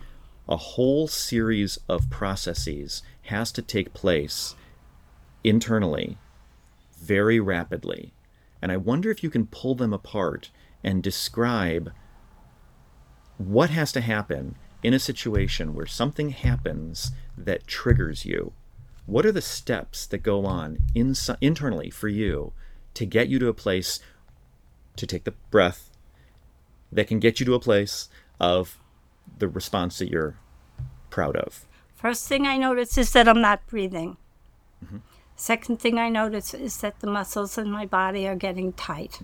a 0.48 0.56
whole 0.56 1.08
series 1.08 1.78
of 1.88 2.10
processes 2.10 3.02
has 3.22 3.50
to 3.52 3.62
take 3.62 3.94
place 3.94 4.54
internally 5.42 6.18
very 6.98 7.40
rapidly. 7.40 8.12
And 8.60 8.70
I 8.72 8.76
wonder 8.76 9.10
if 9.10 9.22
you 9.22 9.30
can 9.30 9.46
pull 9.46 9.74
them 9.74 9.92
apart 9.92 10.50
and 10.82 11.02
describe 11.02 11.92
what 13.38 13.70
has 13.70 13.92
to 13.92 14.00
happen 14.00 14.56
in 14.82 14.94
a 14.94 14.98
situation 14.98 15.74
where 15.74 15.86
something 15.86 16.30
happens 16.30 17.12
that 17.36 17.66
triggers 17.66 18.24
you. 18.24 18.52
What 19.06 19.26
are 19.26 19.32
the 19.32 19.42
steps 19.42 20.06
that 20.06 20.18
go 20.18 20.46
on 20.46 20.78
insi- 20.94 21.36
internally 21.40 21.90
for 21.90 22.08
you 22.08 22.52
to 22.94 23.06
get 23.06 23.28
you 23.28 23.38
to 23.38 23.48
a 23.48 23.54
place 23.54 24.00
to 24.96 25.06
take 25.06 25.24
the 25.24 25.34
breath 25.50 25.90
that 26.92 27.08
can 27.08 27.18
get 27.18 27.40
you 27.40 27.46
to 27.46 27.54
a 27.54 27.60
place 27.60 28.08
of 28.38 28.78
the 29.38 29.48
response 29.48 29.98
that 29.98 30.10
you're 30.10 30.36
proud 31.10 31.36
of? 31.36 31.66
First 31.94 32.28
thing 32.28 32.46
I 32.46 32.56
notice 32.56 32.98
is 32.98 33.12
that 33.12 33.28
I'm 33.28 33.40
not 33.40 33.66
breathing. 33.66 34.16
Mm-hmm. 34.84 34.98
Second 35.36 35.80
thing 35.80 35.98
I 35.98 36.08
notice 36.08 36.54
is 36.54 36.78
that 36.78 37.00
the 37.00 37.06
muscles 37.06 37.58
in 37.58 37.70
my 37.70 37.86
body 37.86 38.26
are 38.28 38.36
getting 38.36 38.72
tight. 38.72 39.20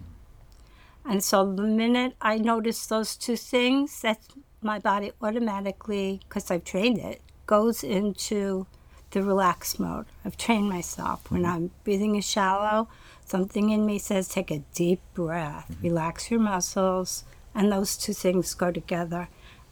And 1.04 1.22
so 1.22 1.52
the 1.52 1.62
minute 1.62 2.14
I 2.20 2.38
notice 2.38 2.86
those 2.86 3.16
two 3.16 3.36
things, 3.36 4.00
that 4.02 4.18
my 4.60 4.78
body 4.78 5.12
automatically, 5.22 6.20
because 6.28 6.50
I've 6.50 6.64
trained 6.64 6.98
it, 6.98 7.22
goes 7.46 7.82
into 7.82 8.66
the 9.10 9.22
relax 9.22 9.78
mode. 9.78 10.06
I've 10.24 10.36
trained 10.36 10.68
myself. 10.68 11.30
When 11.30 11.42
mm-hmm. 11.42 11.52
I'm 11.52 11.70
breathing 11.84 12.16
is 12.16 12.28
shallow, 12.28 12.88
something 13.24 13.70
in 13.70 13.86
me 13.86 13.98
says 13.98 14.28
take 14.28 14.50
a 14.50 14.62
deep 14.74 15.00
breath, 15.14 15.66
mm-hmm. 15.70 15.82
relax 15.82 16.30
your 16.30 16.40
muscles, 16.40 17.24
and 17.54 17.70
those 17.70 17.96
two 17.96 18.12
things 18.12 18.54
go 18.54 18.70
together. 18.70 19.28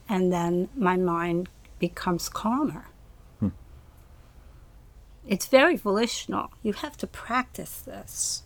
And 0.08 0.32
then 0.32 0.68
my 0.76 0.96
mind 0.96 1.48
becomes 1.78 2.28
calmer. 2.28 2.86
Hmm. 3.40 3.48
It's 5.26 5.46
very 5.46 5.76
volitional. 5.76 6.50
You 6.62 6.72
have 6.72 6.96
to 6.98 7.06
practice 7.06 7.80
this. 7.80 8.42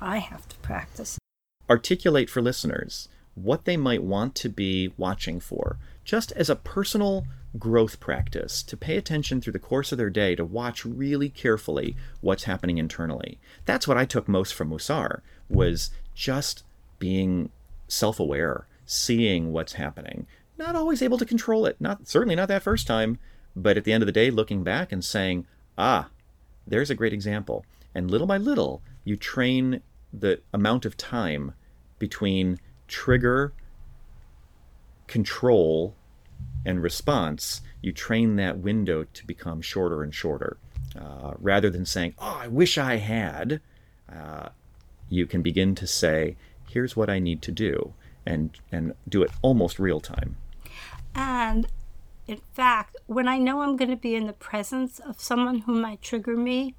I 0.00 0.18
have 0.18 0.46
to 0.48 0.56
practice. 0.58 1.18
articulate 1.70 2.30
for 2.30 2.42
listeners 2.42 3.08
what 3.34 3.64
they 3.64 3.76
might 3.76 4.02
want 4.02 4.34
to 4.34 4.48
be 4.48 4.92
watching 4.96 5.38
for, 5.38 5.78
just 6.04 6.32
as 6.32 6.50
a 6.50 6.56
personal 6.56 7.24
growth 7.58 8.00
practice, 8.00 8.62
to 8.64 8.76
pay 8.76 8.96
attention 8.96 9.40
through 9.40 9.52
the 9.52 9.58
course 9.58 9.92
of 9.92 9.98
their 9.98 10.10
day 10.10 10.34
to 10.34 10.44
watch 10.44 10.84
really 10.84 11.28
carefully 11.28 11.96
what's 12.20 12.44
happening 12.44 12.78
internally. 12.78 13.38
That's 13.64 13.86
what 13.86 13.96
I 13.96 14.04
took 14.04 14.28
most 14.28 14.54
from 14.54 14.70
Musar 14.70 15.20
was 15.48 15.90
just 16.14 16.64
being 16.98 17.50
self-aware, 17.86 18.66
seeing 18.84 19.52
what's 19.52 19.74
happening. 19.74 20.26
Not 20.58 20.74
always 20.74 21.02
able 21.02 21.18
to 21.18 21.24
control 21.24 21.66
it, 21.66 21.76
not 21.80 22.08
certainly 22.08 22.34
not 22.34 22.48
that 22.48 22.62
first 22.62 22.86
time, 22.86 23.18
but 23.54 23.76
at 23.76 23.84
the 23.84 23.92
end 23.92 24.02
of 24.02 24.06
the 24.06 24.12
day 24.12 24.30
looking 24.30 24.64
back 24.64 24.92
and 24.92 25.04
saying, 25.04 25.46
"Ah, 25.78 26.10
there's 26.66 26.90
a 26.90 26.94
great 26.94 27.12
example." 27.12 27.64
And 27.94 28.10
little 28.10 28.26
by 28.26 28.36
little, 28.36 28.82
you 29.04 29.16
train 29.16 29.82
the 30.12 30.40
amount 30.52 30.84
of 30.84 30.96
time 30.96 31.54
between 31.98 32.58
trigger, 32.86 33.52
control, 35.06 35.94
and 36.64 36.82
response. 36.82 37.60
You 37.82 37.92
train 37.92 38.36
that 38.36 38.58
window 38.58 39.04
to 39.04 39.26
become 39.26 39.60
shorter 39.60 40.02
and 40.02 40.14
shorter. 40.14 40.56
Uh, 40.98 41.34
rather 41.38 41.70
than 41.70 41.84
saying, 41.84 42.14
Oh, 42.18 42.38
I 42.40 42.48
wish 42.48 42.78
I 42.78 42.96
had, 42.96 43.60
uh, 44.12 44.48
you 45.08 45.26
can 45.26 45.42
begin 45.42 45.74
to 45.76 45.86
say, 45.86 46.36
Here's 46.68 46.96
what 46.96 47.08
I 47.08 47.18
need 47.18 47.40
to 47.42 47.52
do, 47.52 47.94
and, 48.26 48.50
and 48.72 48.94
do 49.08 49.22
it 49.22 49.30
almost 49.42 49.78
real 49.78 50.00
time. 50.00 50.36
And 51.14 51.66
in 52.26 52.40
fact, 52.52 52.96
when 53.06 53.26
I 53.28 53.38
know 53.38 53.62
I'm 53.62 53.76
going 53.76 53.90
to 53.90 53.96
be 53.96 54.14
in 54.14 54.26
the 54.26 54.32
presence 54.32 54.98
of 54.98 55.20
someone 55.20 55.60
who 55.60 55.74
might 55.74 56.02
trigger 56.02 56.36
me, 56.36 56.74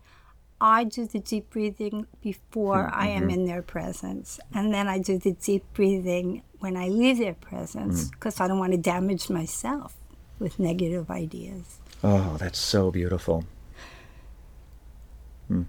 I 0.62 0.84
do 0.84 1.06
the 1.06 1.20
deep 1.20 1.50
breathing 1.50 2.06
before 2.22 2.90
I 2.94 3.08
am 3.08 3.30
in 3.30 3.46
their 3.46 3.62
presence. 3.62 4.40
And 4.54 4.74
then 4.74 4.88
I 4.88 5.00
do 5.00 5.18
the 5.18 5.32
deep 5.32 5.64
breathing 5.74 6.44
when 6.60 6.76
I 6.76 6.90
leave 6.90 7.18
their 7.18 7.34
presence 7.34 8.10
because 8.10 8.40
I 8.42 8.48
don't 8.48 8.60
want 8.60 8.74
to 8.74 8.78
damage 8.78 9.30
myself 9.30 9.96
with 10.38 10.60
negative 10.60 11.10
ideas. 11.10 11.80
Oh, 12.04 12.38
that's 12.38 12.60
so 12.60 12.92
beautiful. 12.92 13.46
Hmm. 15.48 15.64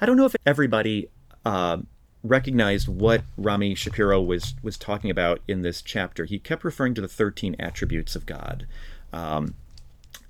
I 0.00 0.06
don't 0.06 0.16
know 0.16 0.26
if 0.26 0.36
everybody 0.46 1.08
uh, 1.44 1.78
recognized 2.24 2.88
what 2.88 3.22
Rami 3.36 3.74
Shapiro 3.74 4.20
was 4.20 4.54
was 4.62 4.76
talking 4.76 5.10
about 5.10 5.40
in 5.46 5.62
this 5.62 5.82
chapter. 5.82 6.24
He 6.24 6.38
kept 6.38 6.64
referring 6.64 6.94
to 6.94 7.00
the 7.00 7.08
thirteen 7.08 7.54
attributes 7.60 8.16
of 8.16 8.26
God, 8.26 8.66
um, 9.12 9.54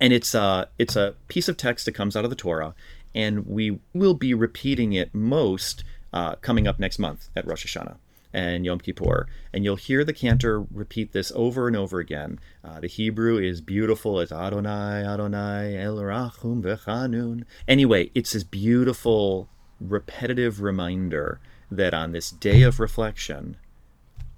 and 0.01 0.13
it's 0.13 0.35
a 0.35 0.69
it's 0.79 0.97
a 0.97 1.15
piece 1.29 1.49
of 1.49 1.57
text 1.57 1.87
that 1.87 1.93
comes 1.93 2.17
out 2.17 2.25
of 2.25 2.31
the 2.31 2.37
Torah, 2.37 2.75
and 3.15 3.47
we 3.47 3.79
will 3.95 4.15
be 4.15 4.35
repeating 4.35 4.93
it 4.93 5.15
most 5.15 5.85
uh, 6.13 6.35
coming 6.37 6.67
up 6.67 6.79
next 6.79 6.99
month 6.99 7.29
at 7.37 7.47
Rosh 7.47 7.65
Hashanah 7.65 7.97
and 8.33 8.65
Yom 8.67 8.81
Kippur. 8.81 9.29
And 9.53 9.65
you'll 9.65 9.77
hear 9.77 10.05
the 10.05 10.13
cantor 10.13 10.61
repeat 10.61 11.13
this 11.13 11.31
over 11.37 11.69
and 11.69 11.77
over 11.77 12.01
again. 12.01 12.41
Uh, 12.65 12.81
the 12.81 12.89
Hebrew 12.89 13.39
is 13.39 13.61
beautiful. 13.61 14.19
It's 14.19 14.33
Adonai, 14.33 15.05
Adonai, 15.07 15.79
El 15.79 15.99
Rachum 15.99 16.61
V'Chanun. 16.61 17.45
Anyway, 17.69 18.11
it's 18.13 18.33
this 18.33 18.43
beautiful, 18.43 19.49
repetitive 19.81 20.61
reminder 20.61 21.39
that 21.71 21.95
on 21.95 22.13
this 22.13 22.31
day 22.31 22.63
of 22.63 22.79
reflection, 22.81 23.57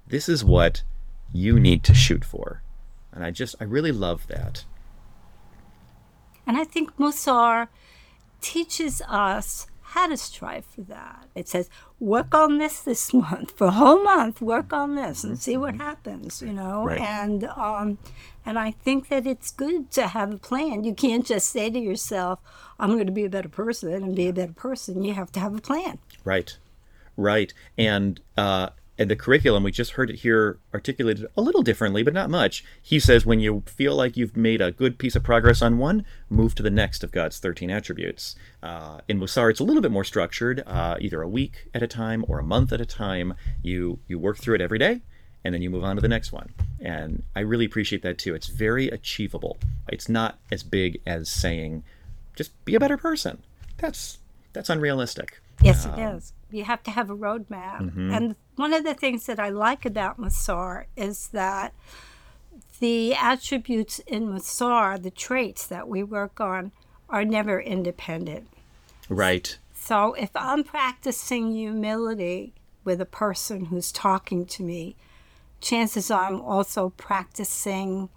this 0.07 0.27
is 0.29 0.43
what 0.43 0.83
you 1.33 1.59
need 1.59 1.83
to 1.83 1.93
shoot 1.93 2.23
for. 2.23 2.61
And 3.11 3.23
I 3.23 3.31
just, 3.31 3.55
I 3.59 3.63
really 3.65 3.91
love 3.91 4.27
that. 4.27 4.63
And 6.45 6.57
I 6.57 6.63
think 6.63 6.95
Musar 6.97 7.67
teaches 8.41 9.01
us 9.07 9.67
how 9.81 10.07
to 10.07 10.17
strive 10.17 10.65
for 10.65 10.81
that. 10.81 11.27
It 11.33 11.47
says, 11.47 11.69
work 11.99 12.33
on 12.35 12.57
this 12.57 12.81
this 12.81 13.13
month 13.13 13.51
for 13.57 13.67
a 13.67 13.71
whole 13.71 14.03
month. 14.03 14.41
Work 14.41 14.71
on 14.73 14.95
this 14.95 15.23
and 15.23 15.39
see 15.39 15.57
what 15.57 15.75
happens. 15.75 16.41
You 16.41 16.53
know, 16.53 16.85
Right. 16.85 16.99
and 17.01 17.45
um, 17.45 17.97
and 18.45 18.59
I 18.59 18.71
think 18.71 19.09
that 19.09 19.25
it's 19.25 19.51
good 19.51 19.91
to 19.91 20.07
have 20.07 20.33
a 20.33 20.37
plan. 20.37 20.83
You 20.83 20.93
can't 20.93 21.25
just 21.25 21.49
say 21.49 21.69
to 21.69 21.79
yourself, 21.79 22.39
"I'm 22.79 22.91
going 22.93 23.07
to 23.07 23.11
be 23.13 23.25
a 23.25 23.29
better 23.29 23.49
person 23.49 23.91
and 23.93 24.15
be 24.15 24.27
a 24.27 24.33
better 24.33 24.53
person." 24.53 25.03
You 25.03 25.13
have 25.13 25.31
to 25.33 25.39
have 25.39 25.55
a 25.55 25.61
plan. 25.61 25.99
Right, 26.23 26.57
right. 27.17 27.53
And 27.77 28.19
uh, 28.37 28.69
and 28.97 29.11
the 29.11 29.15
curriculum, 29.15 29.63
we 29.63 29.71
just 29.71 29.91
heard 29.91 30.09
it 30.09 30.17
here 30.17 30.59
articulated 30.73 31.27
a 31.37 31.41
little 31.41 31.61
differently, 31.61 32.01
but 32.01 32.13
not 32.13 32.29
much. 32.29 32.63
He 32.81 32.99
says 32.99 33.25
when 33.25 33.39
you 33.39 33.61
feel 33.67 33.95
like 33.95 34.17
you've 34.17 34.35
made 34.35 34.59
a 34.59 34.71
good 34.71 34.97
piece 34.97 35.15
of 35.15 35.23
progress 35.23 35.61
on 35.61 35.77
one, 35.77 36.03
move 36.29 36.55
to 36.55 36.63
the 36.63 36.71
next 36.71 37.03
of 37.03 37.11
God's 37.11 37.37
13 37.37 37.69
attributes. 37.69 38.35
Uh, 38.63 39.01
in 39.07 39.19
Musar, 39.19 39.51
it's 39.51 39.59
a 39.59 39.63
little 39.63 39.83
bit 39.83 39.91
more 39.91 40.03
structured, 40.03 40.63
uh, 40.65 40.97
either 40.99 41.21
a 41.21 41.29
week 41.29 41.67
at 41.75 41.83
a 41.83 41.87
time 41.87 42.25
or 42.27 42.39
a 42.39 42.43
month 42.43 42.73
at 42.73 42.81
a 42.81 42.85
time. 42.85 43.35
You, 43.61 43.99
you 44.07 44.17
work 44.17 44.37
through 44.37 44.55
it 44.55 44.61
every 44.61 44.79
day, 44.79 45.01
and 45.43 45.53
then 45.53 45.61
you 45.61 45.69
move 45.69 45.83
on 45.83 45.95
to 45.95 46.01
the 46.01 46.07
next 46.07 46.31
one. 46.31 46.53
And 46.79 47.21
I 47.35 47.41
really 47.41 47.65
appreciate 47.65 48.01
that 48.01 48.17
too. 48.17 48.33
It's 48.33 48.47
very 48.47 48.87
achievable. 48.87 49.57
It's 49.89 50.09
not 50.09 50.39
as 50.51 50.63
big 50.63 51.01
as 51.05 51.29
saying, 51.29 51.83
just 52.35 52.65
be 52.65 52.73
a 52.73 52.79
better 52.79 52.97
person. 52.97 53.43
That's 53.77 54.17
that's 54.53 54.69
unrealistic. 54.71 55.39
Yes, 55.61 55.85
it 55.85 55.99
is. 55.99 56.33
You 56.51 56.63
have 56.63 56.83
to 56.83 56.91
have 56.91 57.09
a 57.09 57.15
roadmap. 57.15 57.95
And 58.15 58.35
one 58.55 58.73
of 58.73 58.83
the 58.83 58.93
things 58.93 59.25
that 59.25 59.39
I 59.39 59.49
like 59.49 59.85
about 59.85 60.19
Musar 60.19 60.85
is 60.95 61.29
that 61.29 61.73
the 62.79 63.15
attributes 63.15 63.99
in 63.99 64.27
Musar, 64.27 65.01
the 65.01 65.11
traits 65.11 65.67
that 65.67 65.87
we 65.87 66.03
work 66.03 66.39
on, 66.39 66.71
are 67.09 67.25
never 67.25 67.59
independent. 67.59 68.47
Right. 69.09 69.57
So 69.73 70.13
if 70.13 70.29
I'm 70.35 70.63
practicing 70.63 71.53
humility 71.53 72.53
with 72.83 72.99
a 73.01 73.05
person 73.05 73.65
who's 73.65 73.91
talking 73.91 74.45
to 74.45 74.63
me, 74.63 74.95
chances 75.61 76.11
are 76.11 76.25
I'm 76.25 76.41
also 76.41 76.89
practicing 76.97 78.09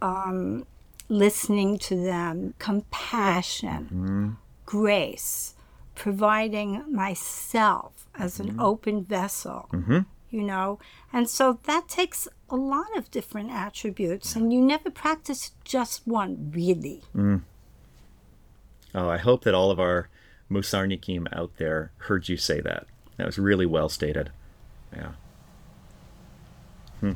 um, 0.00 0.66
listening 1.08 1.78
to 1.78 1.96
them, 1.96 2.54
compassion, 2.58 4.36
grace, 4.66 5.53
providing 5.94 6.84
myself 6.92 8.06
as 8.14 8.40
an 8.40 8.50
mm-hmm. 8.50 8.60
open 8.60 9.04
vessel. 9.04 9.68
Mm-hmm. 9.72 10.00
You 10.30 10.42
know, 10.42 10.80
and 11.12 11.30
so 11.30 11.60
that 11.62 11.88
takes 11.88 12.26
a 12.50 12.56
lot 12.56 12.96
of 12.96 13.10
different 13.12 13.52
attributes, 13.52 14.34
and 14.34 14.52
you 14.52 14.60
never 14.60 14.90
practice 14.90 15.52
just 15.62 16.04
one 16.06 16.50
really. 16.52 17.02
Mm. 17.14 17.42
Oh, 18.96 19.08
I 19.08 19.18
hope 19.18 19.44
that 19.44 19.54
all 19.54 19.70
of 19.70 19.78
our 19.78 20.08
Musarnikim 20.50 21.28
out 21.32 21.52
there 21.58 21.92
heard 21.98 22.28
you 22.28 22.36
say 22.36 22.60
that. 22.60 22.86
That 23.16 23.26
was 23.26 23.38
really 23.38 23.66
well 23.66 23.88
stated. 23.88 24.30
Yeah. 24.92 25.12
Hmm. 27.00 27.12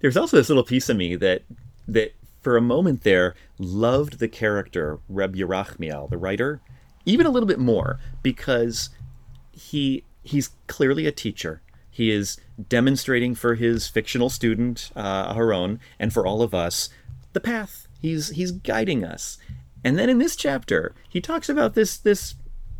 There's 0.00 0.16
also 0.16 0.36
this 0.36 0.48
little 0.48 0.64
piece 0.64 0.88
of 0.88 0.96
me 0.96 1.16
that 1.16 1.42
that 1.88 2.14
for 2.40 2.56
a 2.56 2.62
moment 2.62 3.02
there 3.02 3.34
loved 3.58 4.18
the 4.18 4.28
character 4.28 4.98
Reb 5.08 5.34
Yerachmiel, 5.34 6.10
the 6.10 6.18
writer, 6.18 6.60
even 7.06 7.24
a 7.24 7.30
little 7.30 7.46
bit 7.46 7.58
more 7.58 7.98
because 8.22 8.90
he 9.52 10.04
he's 10.22 10.50
clearly 10.66 11.06
a 11.06 11.12
teacher. 11.12 11.62
He 11.90 12.10
is 12.10 12.36
demonstrating 12.68 13.34
for 13.34 13.54
his 13.54 13.88
fictional 13.88 14.28
student 14.28 14.90
uh, 14.94 15.32
Aharon 15.32 15.78
and 15.98 16.12
for 16.12 16.26
all 16.26 16.42
of 16.42 16.54
us 16.54 16.90
the 17.32 17.40
path. 17.40 17.88
He's 18.00 18.30
he's 18.30 18.50
guiding 18.52 19.04
us. 19.04 19.38
And 19.84 19.98
then 19.98 20.10
in 20.10 20.18
this 20.18 20.36
chapter, 20.36 20.94
he 21.08 21.20
talks 21.20 21.48
about 21.48 21.74
this 21.74 21.96
this 21.96 22.34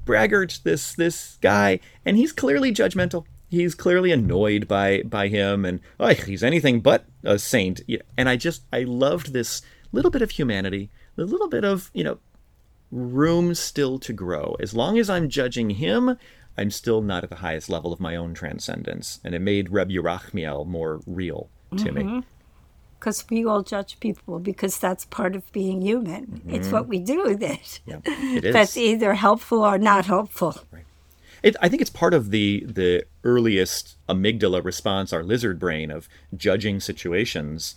braggart, 0.05 0.61
this 0.65 0.95
this 0.95 1.39
guy, 1.41 1.81
and 2.05 2.17
he's 2.17 2.33
clearly 2.33 2.73
judgmental. 2.73 3.25
He's 3.49 3.75
clearly 3.75 4.11
annoyed 4.13 4.67
by 4.67 5.03
by 5.03 5.29
him, 5.29 5.65
and 5.65 5.81
oh, 6.01 6.09
he's 6.09 6.43
anything 6.43 6.81
but 6.81 7.05
a 7.23 7.39
saint. 7.39 7.81
And 8.19 8.29
I 8.29 8.37
just 8.37 8.65
I 8.73 8.83
loved 8.83 9.33
this 9.33 9.63
little 9.93 10.11
bit 10.11 10.23
of 10.23 10.33
humanity, 10.33 10.91
a 11.17 11.23
little 11.23 11.49
bit 11.49 11.65
of 11.65 11.91
you 11.95 12.03
know 12.03 12.19
room 12.91 13.55
still 13.55 13.99
to 14.01 14.13
grow. 14.13 14.57
As 14.61 14.75
long 14.75 14.99
as 14.99 15.11
I'm 15.11 15.29
judging 15.29 15.71
him, 15.71 16.17
I'm 16.59 16.71
still 16.71 17.03
not 17.03 17.25
at 17.25 17.31
the 17.31 17.37
highest 17.37 17.69
level 17.69 17.93
of 17.93 18.01
my 18.01 18.17
own 18.17 18.33
transcendence, 18.35 19.21
and 19.25 19.35
it 19.35 19.41
made 19.41 19.71
Reb 19.71 19.91
Yerachmiel 19.91 20.67
more 20.67 21.01
real 21.07 21.49
to 21.79 21.93
me. 21.93 22.23
because 22.99 23.25
we 23.29 23.45
all 23.45 23.63
judge 23.63 24.01
people 24.01 24.39
because 24.39 24.79
that's 24.79 25.05
part 25.07 25.37
of 25.37 25.51
being 25.53 25.83
human. 25.83 26.41
It's 26.49 26.71
what 26.71 26.87
we 26.89 26.99
do 26.99 27.25
with 27.25 27.43
it. 27.43 27.81
Yeah, 27.87 27.99
it 28.07 28.45
is. 28.47 28.53
That's 28.55 28.77
either 28.77 29.15
helpful 29.15 29.61
or 29.63 29.79
not 29.79 30.07
helpful. 30.07 30.57
It, 31.43 31.55
I 31.61 31.69
think 31.69 31.83
it's 31.83 31.91
part 31.91 32.15
of 32.15 32.31
the 32.31 32.65
the 32.67 33.05
earliest 33.23 33.97
amygdala 34.09 34.65
response, 34.65 35.13
our 35.13 35.23
lizard 35.23 35.59
brain 35.59 35.91
of 35.91 36.09
judging 36.35 36.81
situations 36.81 37.75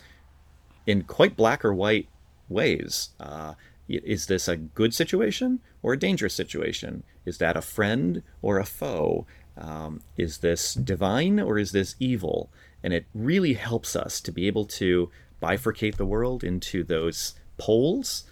in 0.87 1.03
quite 1.03 1.35
black 1.35 1.65
or 1.65 1.73
white 1.73 2.07
ways. 2.47 3.09
Uh, 3.19 3.55
is 3.89 4.27
this 4.27 4.47
a 4.47 4.57
good 4.57 4.93
situation 4.93 5.59
or 5.81 5.93
a 5.93 5.99
dangerous 5.99 6.33
situation? 6.33 7.03
Is 7.25 7.37
that 7.39 7.57
a 7.57 7.61
friend 7.61 8.23
or 8.41 8.59
a 8.59 8.65
foe? 8.65 9.25
Um, 9.57 10.01
is 10.17 10.37
this 10.37 10.73
divine 10.73 11.39
or 11.39 11.57
is 11.57 11.71
this 11.71 11.95
evil? 11.99 12.49
And 12.83 12.93
it 12.93 13.05
really 13.13 13.53
helps 13.53 13.95
us 13.95 14.21
to 14.21 14.31
be 14.31 14.47
able 14.47 14.65
to 14.65 15.09
bifurcate 15.41 15.95
the 15.95 16.05
world 16.05 16.43
into 16.43 16.83
those 16.83 17.35
poles 17.57 18.25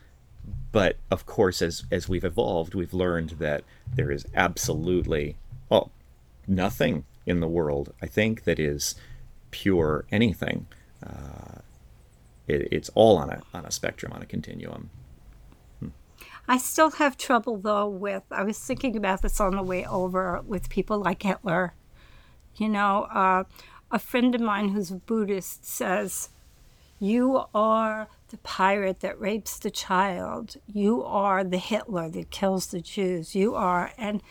but 0.72 0.98
of 1.12 1.26
course 1.26 1.62
as 1.62 1.84
as 1.92 2.08
we've 2.08 2.24
evolved 2.24 2.74
we've 2.74 2.94
learned 2.94 3.32
that 3.32 3.64
there 3.96 4.12
is 4.12 4.26
absolutely 4.34 5.36
well 5.70 5.92
nothing 6.48 7.04
in 7.26 7.40
the 7.40 7.48
world 7.48 7.94
i 8.02 8.06
think 8.06 8.44
that 8.46 8.60
is 8.60 8.96
pure 9.52 10.06
anything 10.12 10.66
uh, 11.06 11.60
it, 12.48 12.68
it's 12.72 12.90
all 12.96 13.18
on 13.18 13.30
a 13.30 13.42
on 13.54 13.66
a 13.66 13.72
spectrum 13.72 14.12
on 14.14 14.22
a 14.22 14.26
continuum 14.26 14.90
I 16.48 16.58
still 16.58 16.92
have 16.92 17.18
trouble 17.18 17.58
though 17.58 17.88
with, 17.88 18.24
I 18.32 18.44
was 18.44 18.58
thinking 18.58 18.96
about 18.96 19.22
this 19.22 19.40
on 19.40 19.56
the 19.56 19.64
way 19.64 19.86
over 19.86 20.42
with 20.46 20.70
people 20.70 21.00
like 21.00 21.24
Hitler. 21.24 21.74
You 22.56 22.70
know, 22.70 23.08
uh, 23.14 23.44
a 23.92 24.00
friend 24.00 24.34
of 24.34 24.42
mine 24.42 24.70
who's 24.70 24.92
a 24.92 24.96
Buddhist 24.96 25.66
says, 25.66 26.30
You 27.00 27.44
are 27.54 28.08
the 28.30 28.38
pirate 28.38 29.02
that 29.02 29.20
rapes 29.20 29.60
the 29.60 29.72
child. 29.72 30.56
You 30.66 31.04
are 31.04 31.44
the 31.44 31.58
Hitler 31.58 32.10
that 32.10 32.32
kills 32.32 32.68
the 32.68 32.82
Jews. 32.82 33.36
You 33.36 33.56
are, 33.56 33.92
and, 33.98 34.22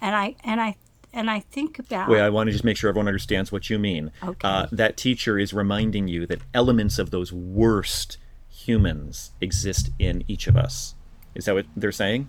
and 0.00 0.16
I, 0.16 0.36
and 0.42 0.60
I, 0.60 0.76
and 1.12 1.30
I 1.30 1.40
think 1.40 1.78
about 1.78 2.10
wait 2.10 2.20
i 2.20 2.28
want 2.28 2.48
to 2.48 2.52
just 2.52 2.64
make 2.64 2.76
sure 2.76 2.90
everyone 2.90 3.08
understands 3.08 3.50
what 3.50 3.70
you 3.70 3.78
mean 3.78 4.12
Okay. 4.22 4.46
uh, 4.46 4.66
that 4.70 4.98
teacher 4.98 5.38
is 5.38 5.54
reminding 5.54 6.06
you 6.06 6.26
that 6.26 6.40
elements 6.52 6.98
of 6.98 7.10
those 7.10 7.32
worst 7.32 8.18
humans 8.50 9.30
exist 9.40 9.88
in 9.98 10.22
each 10.28 10.46
of 10.46 10.56
us 10.56 10.94
is 11.34 11.44
that 11.46 11.54
what 11.54 11.66
they're 11.76 11.92
saying 11.92 12.28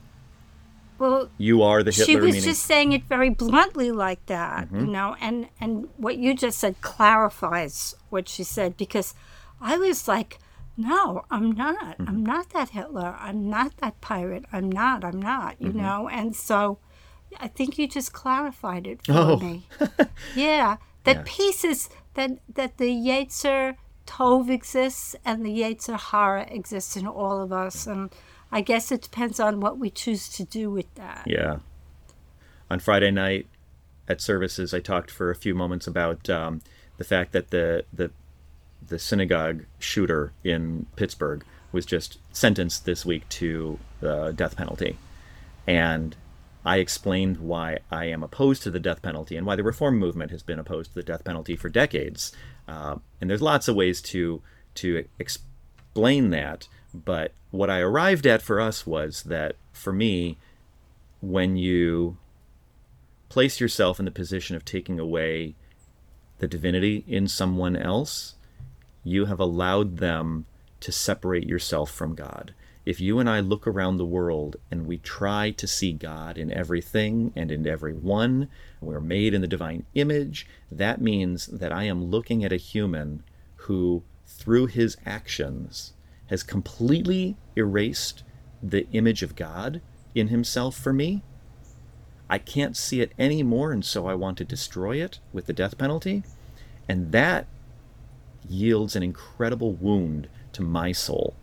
well, 0.98 1.30
you 1.38 1.64
are 1.64 1.82
the 1.82 1.92
hitler 1.92 2.06
she 2.06 2.16
was 2.18 2.24
meaning 2.26 2.42
Mm-hmm. 2.42 2.50
just 2.50 2.64
saying 2.64 2.92
it 2.92 3.04
very 3.06 3.30
bluntly 3.30 3.92
like 3.92 4.26
that 4.26 4.68
you 4.72 4.86
know 4.86 5.16
and 5.22 5.48
and 5.62 5.88
what 5.98 6.18
you 6.18 6.34
just 6.34 6.60
said 6.60 6.76
clarifies 6.82 7.96
what 8.10 8.28
she 8.28 8.44
said 8.44 8.76
because 8.78 9.14
i 9.62 9.78
was 9.78 10.08
like 10.08 10.40
no 10.76 11.24
i'm 11.32 11.52
not 11.52 11.78
Mm-hmm. 11.98 12.08
i'm 12.10 12.24
not 12.26 12.50
that 12.50 12.70
hitler 12.70 13.16
i'm 13.20 13.50
not 13.50 13.78
that 13.78 14.00
pirate 14.02 14.44
i'm 14.52 14.70
not 14.70 15.04
i'm 15.06 15.22
not 15.22 15.56
you 15.62 15.70
Mm-hmm. 15.70 15.82
know 15.82 16.10
and 16.10 16.36
so 16.36 16.80
i 17.40 17.48
think 17.48 17.78
you 17.78 17.88
just 17.88 18.12
clarified 18.12 18.86
it 18.86 19.06
for 19.06 19.14
Oh. 19.14 19.38
me 19.38 19.64
yeah 20.36 20.78
that 21.06 21.16
Yeah. 21.18 21.24
pieces 21.26 21.90
that 22.16 22.32
that 22.56 22.78
the 22.78 22.90
yetzer 23.10 23.76
tov 24.06 24.50
exists 24.50 25.16
and 25.24 25.46
the 25.46 25.62
yetzer 25.62 25.98
hara 25.98 26.44
exists 26.50 26.98
in 26.98 27.08
all 27.08 27.40
of 27.42 27.54
us 27.54 27.88
and 27.88 28.10
i 28.52 28.62
guess 28.62 28.92
it 28.92 29.02
depends 29.02 29.40
on 29.40 29.60
what 29.60 29.78
we 29.78 29.90
choose 29.90 30.30
to 30.30 30.44
do 30.44 30.70
with 30.70 30.94
that 30.96 31.24
Yeah. 31.26 31.60
On 32.72 32.80
Friday 32.80 33.10
night 33.10 33.48
at 34.08 34.22
services, 34.22 34.74
I 34.76 34.80
talked 34.80 35.10
for 35.10 35.32
a 35.32 35.36
few 35.36 35.56
moments 35.56 35.88
about 35.88 36.30
um, 36.30 36.62
the 36.98 37.04
fact 37.04 37.32
that 37.32 37.50
the, 37.50 37.84
the 37.92 38.12
the 38.88 39.00
synagogue 39.00 39.66
shooter 39.80 40.34
in 40.44 40.86
Pittsburgh 40.96 41.44
was 41.72 41.86
just 41.86 42.20
sentenced 42.32 42.86
this 42.86 43.06
week 43.06 43.28
to 43.30 43.80
the 44.02 44.32
death 44.36 44.56
penalty, 44.56 44.98
and 45.66 46.16
I 46.64 46.78
explained 46.78 47.38
why 47.38 47.80
I 47.92 48.06
am 48.06 48.22
opposed 48.24 48.62
to 48.64 48.72
the 48.72 48.80
death 48.80 49.02
penalty 49.02 49.36
and 49.36 49.48
why 49.48 49.56
the 49.56 49.64
reform 49.64 49.98
movement 49.98 50.30
has 50.32 50.44
been 50.44 50.60
opposed 50.60 50.92
to 50.92 50.96
the 50.96 51.04
death 51.04 51.24
penalty 51.24 51.56
for 51.56 51.70
decades. 51.70 52.32
Uh, 52.68 52.98
and 53.20 53.30
there's 53.30 53.42
lots 53.42 53.68
of 53.68 53.76
ways 53.76 54.02
to 54.14 54.42
to 54.76 55.06
explain 55.18 56.30
that, 56.30 56.68
but 56.94 57.34
what 57.52 57.70
I 57.70 57.80
arrived 57.80 58.26
at 58.26 58.42
for 58.42 58.60
us 58.60 58.86
was 58.86 59.24
that 59.24 59.56
for 59.72 59.94
me, 59.94 60.38
when 61.22 61.58
you 61.58 62.18
place 63.30 63.60
yourself 63.60 64.00
in 64.00 64.06
the 64.06 64.12
position 64.12 64.56
of 64.56 64.66
taking 64.66 65.00
away 65.00 65.56
the 66.40 66.48
divinity 66.48 67.04
in 67.08 67.28
someone 67.28 67.76
else, 67.76 68.36
you 69.04 69.26
have 69.26 69.40
allowed 69.40 69.98
them 69.98 70.46
to 70.80 70.92
separate 70.92 71.48
yourself 71.48 71.92
from 71.92 72.16
God. 72.16 72.54
If 72.86 73.00
you 73.00 73.20
and 73.20 73.30
I 73.30 73.40
look 73.40 73.68
around 73.68 73.98
the 73.98 74.06
world 74.06 74.56
and 74.72 74.88
we 74.88 74.98
try 74.98 75.52
to 75.52 75.68
see 75.68 75.94
God 75.94 76.38
in 76.38 76.52
everything 76.52 77.32
and 77.36 77.52
in 77.52 77.68
everyone, 77.68 78.50
we're 78.82 79.02
made 79.02 79.34
in 79.34 79.42
the 79.42 79.48
divine 79.48 79.86
image, 79.94 80.48
that 80.72 81.02
means 81.02 81.48
that 81.48 81.72
I 81.72 81.84
am 81.84 82.06
looking 82.06 82.44
at 82.44 82.54
a 82.54 82.58
human 82.58 83.24
who, 83.58 84.04
through 84.26 84.68
his 84.68 84.98
actions, 85.06 85.94
has 86.30 86.44
completely 86.44 87.36
erased 87.56 88.24
the 88.62 88.88
image 88.92 89.24
of 89.24 89.36
God 89.36 89.82
in 90.14 90.28
himself 90.28 90.76
for 90.76 90.94
me. 90.94 91.24
I 92.30 92.38
can't 92.38 92.78
see 92.78 93.02
it 93.02 93.14
anymore, 93.18 93.72
and 93.72 93.84
so 93.84 94.08
I 94.08 94.14
want 94.14 94.38
to 94.38 94.46
destroy 94.46 95.02
it 95.02 95.20
with 95.34 95.48
the 95.48 95.54
death 95.54 95.78
penalty. 95.78 96.24
And 96.88 97.12
that 97.12 97.48
yields 98.48 98.96
an 98.96 99.04
incredible 99.04 99.74
wound 99.74 100.28
to 100.54 100.62
my 100.62 100.92
soul. 100.92 101.36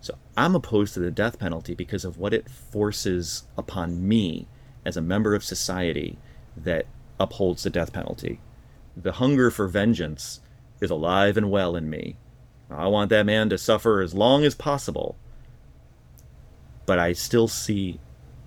So 0.00 0.16
I'm 0.36 0.54
opposed 0.54 0.94
to 0.94 1.00
the 1.00 1.10
death 1.10 1.38
penalty 1.38 1.74
because 1.74 2.04
of 2.04 2.18
what 2.18 2.34
it 2.34 2.50
forces 2.50 3.44
upon 3.56 4.06
me 4.06 4.46
as 4.84 4.96
a 4.96 5.02
member 5.02 5.34
of 5.34 5.44
society 5.44 6.18
that 6.56 6.86
upholds 7.18 7.62
the 7.62 7.70
death 7.70 7.92
penalty. 7.92 8.40
The 8.96 9.12
hunger 9.12 9.50
for 9.50 9.66
vengeance 9.66 10.40
is 10.80 10.90
alive 10.90 11.36
and 11.36 11.50
well 11.50 11.76
in 11.76 11.90
me. 11.90 12.16
I 12.76 12.86
want 12.88 13.10
that 13.10 13.26
man 13.26 13.48
to 13.50 13.58
suffer 13.58 14.00
as 14.00 14.14
long 14.14 14.44
as 14.44 14.54
possible. 14.54 15.16
But 16.86 16.98
I 16.98 17.12
still 17.12 17.48
see 17.48 18.00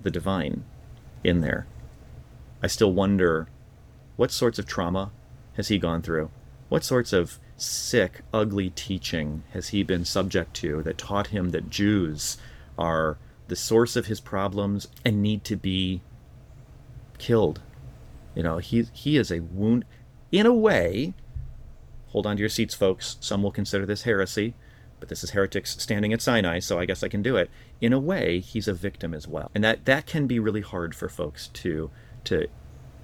the 0.04 0.12
divine 0.12 0.64
in 1.24 1.42
there. 1.42 1.68
I 2.62 2.68
still 2.68 2.94
wonder 2.94 3.48
what 4.16 4.32
sorts 4.32 4.60
of 4.60 4.66
trauma 4.66 5.12
has 5.56 5.68
he 5.68 5.78
gone 5.78 6.02
through? 6.02 6.30
What 6.70 6.84
sorts 6.84 7.14
of 7.14 7.40
sick, 7.56 8.22
ugly 8.34 8.70
teaching 8.72 9.44
has 9.54 9.70
he 9.70 9.84
been 9.84 10.06
subject 10.06 10.54
to 10.56 10.84
that 10.84 10.98
taught 10.98 11.28
him 11.28 11.50
that 11.50 11.70
Jews 11.70 12.38
are 12.78 13.18
the 13.48 13.56
source 13.56 13.96
of 13.96 14.06
his 14.08 14.20
problems 14.20 14.88
and 15.06 15.22
need 15.22 15.44
to 15.46 15.56
be 15.56 16.02
killed? 17.18 17.62
You 18.36 18.44
know, 18.44 18.58
he 18.58 18.86
he 18.94 19.18
is 19.18 19.32
a 19.32 19.40
wound 19.40 19.86
in 20.32 20.46
a 20.46 20.54
way. 20.54 21.14
Hold 22.18 22.26
on 22.26 22.38
to 22.38 22.40
your 22.40 22.50
seats, 22.50 22.74
folks. 22.74 23.18
Some 23.20 23.44
will 23.44 23.52
consider 23.52 23.86
this 23.86 24.02
heresy, 24.02 24.56
but 25.00 25.08
this 25.08 25.24
is 25.24 25.30
heretics 25.30 25.78
standing 25.78 26.14
at 26.14 26.20
Sinai, 26.20 26.58
so 26.58 26.80
I 26.80 26.86
guess 26.86 27.04
I 27.04 27.10
can 27.10 27.22
do 27.22 27.38
it. 27.38 27.48
In 27.80 27.94
a 27.94 28.00
way, 28.00 28.40
he's 28.40 28.68
a 28.68 28.74
victim 28.74 29.14
as 29.14 29.28
well, 29.28 29.52
and 29.54 29.64
that 29.64 29.86
that 29.86 30.08
can 30.08 30.26
be 30.26 30.40
really 30.40 30.62
hard 30.62 30.96
for 30.96 31.10
folks 31.10 31.50
to 31.50 31.92
to 32.24 32.48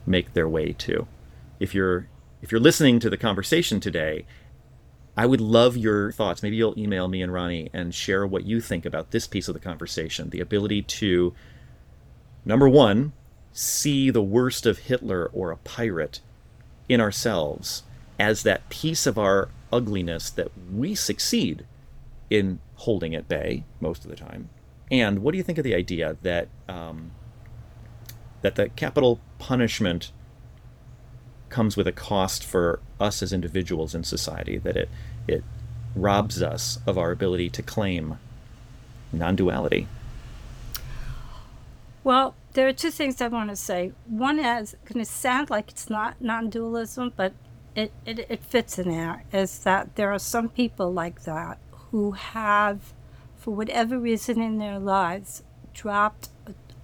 make 0.08 0.34
their 0.34 0.50
way 0.50 0.74
to. 0.80 1.06
If 1.60 1.76
you're 1.76 2.08
if 2.42 2.52
you're 2.52 2.60
listening 2.60 3.00
to 3.02 3.10
the 3.12 3.18
conversation 3.18 3.80
today, 3.80 4.26
I 5.16 5.28
would 5.28 5.40
love 5.40 5.78
your 5.78 6.12
thoughts. 6.12 6.42
Maybe 6.42 6.56
you'll 6.56 6.74
email 6.76 7.08
me 7.08 7.22
and 7.22 7.32
Ronnie 7.32 7.70
and 7.72 7.94
share 7.94 8.26
what 8.26 8.46
you 8.46 8.62
think 8.62 8.84
about 8.84 9.12
this 9.12 9.28
piece 9.28 9.48
of 9.48 9.54
the 9.54 9.60
conversation. 9.60 10.32
The 10.32 10.40
ability 10.40 10.82
to, 10.82 11.36
number 12.46 12.68
one, 12.68 13.14
see 13.52 14.10
the 14.10 14.24
worst 14.24 14.66
of 14.66 14.80
Hitler 14.80 15.30
or 15.34 15.52
a 15.52 15.58
pirate 15.58 16.20
in 16.90 17.00
ourselves 17.00 17.84
as 18.24 18.44
that 18.44 18.70
piece 18.70 19.06
of 19.06 19.18
our 19.18 19.50
ugliness 19.72 20.30
that 20.30 20.50
we 20.72 20.96
succeed 20.96 21.66
in 22.30 22.60
holding 22.76 23.14
at 23.14 23.28
bay 23.28 23.66
most 23.82 24.06
of 24.06 24.10
the 24.10 24.16
time. 24.16 24.48
And 24.90 25.20
what 25.20 25.34
do 25.34 25.38
you 25.38 25.44
think 25.44 25.58
of 25.58 25.66
the 25.66 25.76
idea 25.76 26.16
that 26.22 26.48
um, 26.70 27.12
that 28.42 28.56
the 28.56 28.70
capital 28.70 29.20
punishment 29.40 30.12
comes 31.50 31.76
with 31.76 31.88
a 31.88 31.92
cost 31.92 32.46
for 32.46 32.80
us 32.98 33.22
as 33.22 33.34
individuals 33.34 33.94
in 33.94 34.04
society, 34.04 34.58
that 34.58 34.78
it, 34.78 34.90
it 35.28 35.44
robs 35.96 36.42
us 36.42 36.80
of 36.88 36.98
our 36.98 37.12
ability 37.12 37.50
to 37.50 37.62
claim 37.62 38.18
non 39.12 39.36
duality? 39.36 39.88
Well, 42.04 42.36
there 42.54 42.68
are 42.68 42.74
two 42.74 42.92
things 42.92 43.22
I 43.22 43.28
want 43.28 43.50
to 43.50 43.56
say. 43.56 43.92
One 44.08 44.40
is 44.40 44.76
going 44.86 45.04
to 45.04 45.12
sound 45.12 45.50
like 45.50 45.72
it's 45.72 45.90
not 45.90 46.22
non 46.22 46.50
dualism, 46.50 47.14
but 47.16 47.34
it, 47.76 47.92
it, 48.06 48.20
it 48.30 48.44
fits 48.44 48.78
in 48.78 48.90
there, 48.90 49.24
is 49.32 49.60
that 49.60 49.96
there 49.96 50.12
are 50.12 50.20
some 50.20 50.50
people 50.50 50.92
like 50.92 51.24
that 51.24 51.58
who 51.92 52.12
have, 52.12 52.94
for 53.38 53.52
whatever 53.56 53.98
reason 53.98 54.42
in 54.42 54.58
their 54.60 54.80
lives, 54.80 55.44
dropped 55.74 56.30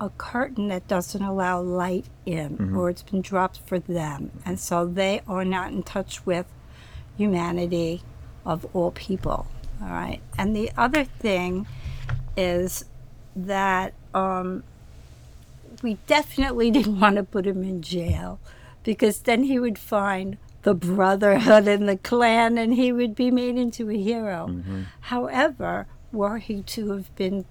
a 0.01 0.09
curtain 0.11 0.69
that 0.69 0.87
doesn't 0.87 1.21
allow 1.21 1.61
light 1.61 2.05
in, 2.25 2.57
mm-hmm. 2.57 2.77
or 2.77 2.89
it's 2.89 3.01
been 3.01 3.21
dropped 3.21 3.59
for 3.65 3.79
them. 3.79 4.31
And 4.45 4.59
so 4.59 4.85
they 4.85 5.21
are 5.27 5.45
not 5.45 5.71
in 5.71 5.83
touch 5.83 6.25
with 6.25 6.45
humanity 7.17 8.01
of 8.45 8.65
all 8.73 8.91
people. 8.91 9.47
All 9.81 9.89
right. 9.89 10.21
And 10.37 10.55
the 10.55 10.71
other 10.77 11.03
thing 11.03 11.67
is 12.37 12.85
that 13.35 13.93
um, 14.13 14.63
we 15.83 15.95
definitely 16.07 16.71
didn't 16.77 16.99
want 16.99 17.17
to 17.17 17.23
put 17.23 17.45
him 17.45 17.63
in 17.63 17.81
jail 17.81 18.39
because 18.83 19.19
then 19.19 19.43
he 19.43 19.59
would 19.59 19.77
find 19.77 20.37
the 20.63 20.73
brotherhood 20.73 21.67
and 21.67 21.87
the 21.87 21.97
Klan 21.97 22.57
and 22.57 22.73
he 22.73 22.91
would 22.91 23.15
be 23.15 23.31
made 23.31 23.57
into 23.57 23.89
a 23.89 23.97
hero. 23.97 24.47
Mm-hmm. 24.49 24.81
However, 25.01 25.87
were 26.11 26.37
he 26.39 26.63
to 26.63 26.91
have 26.91 27.13
been 27.15 27.45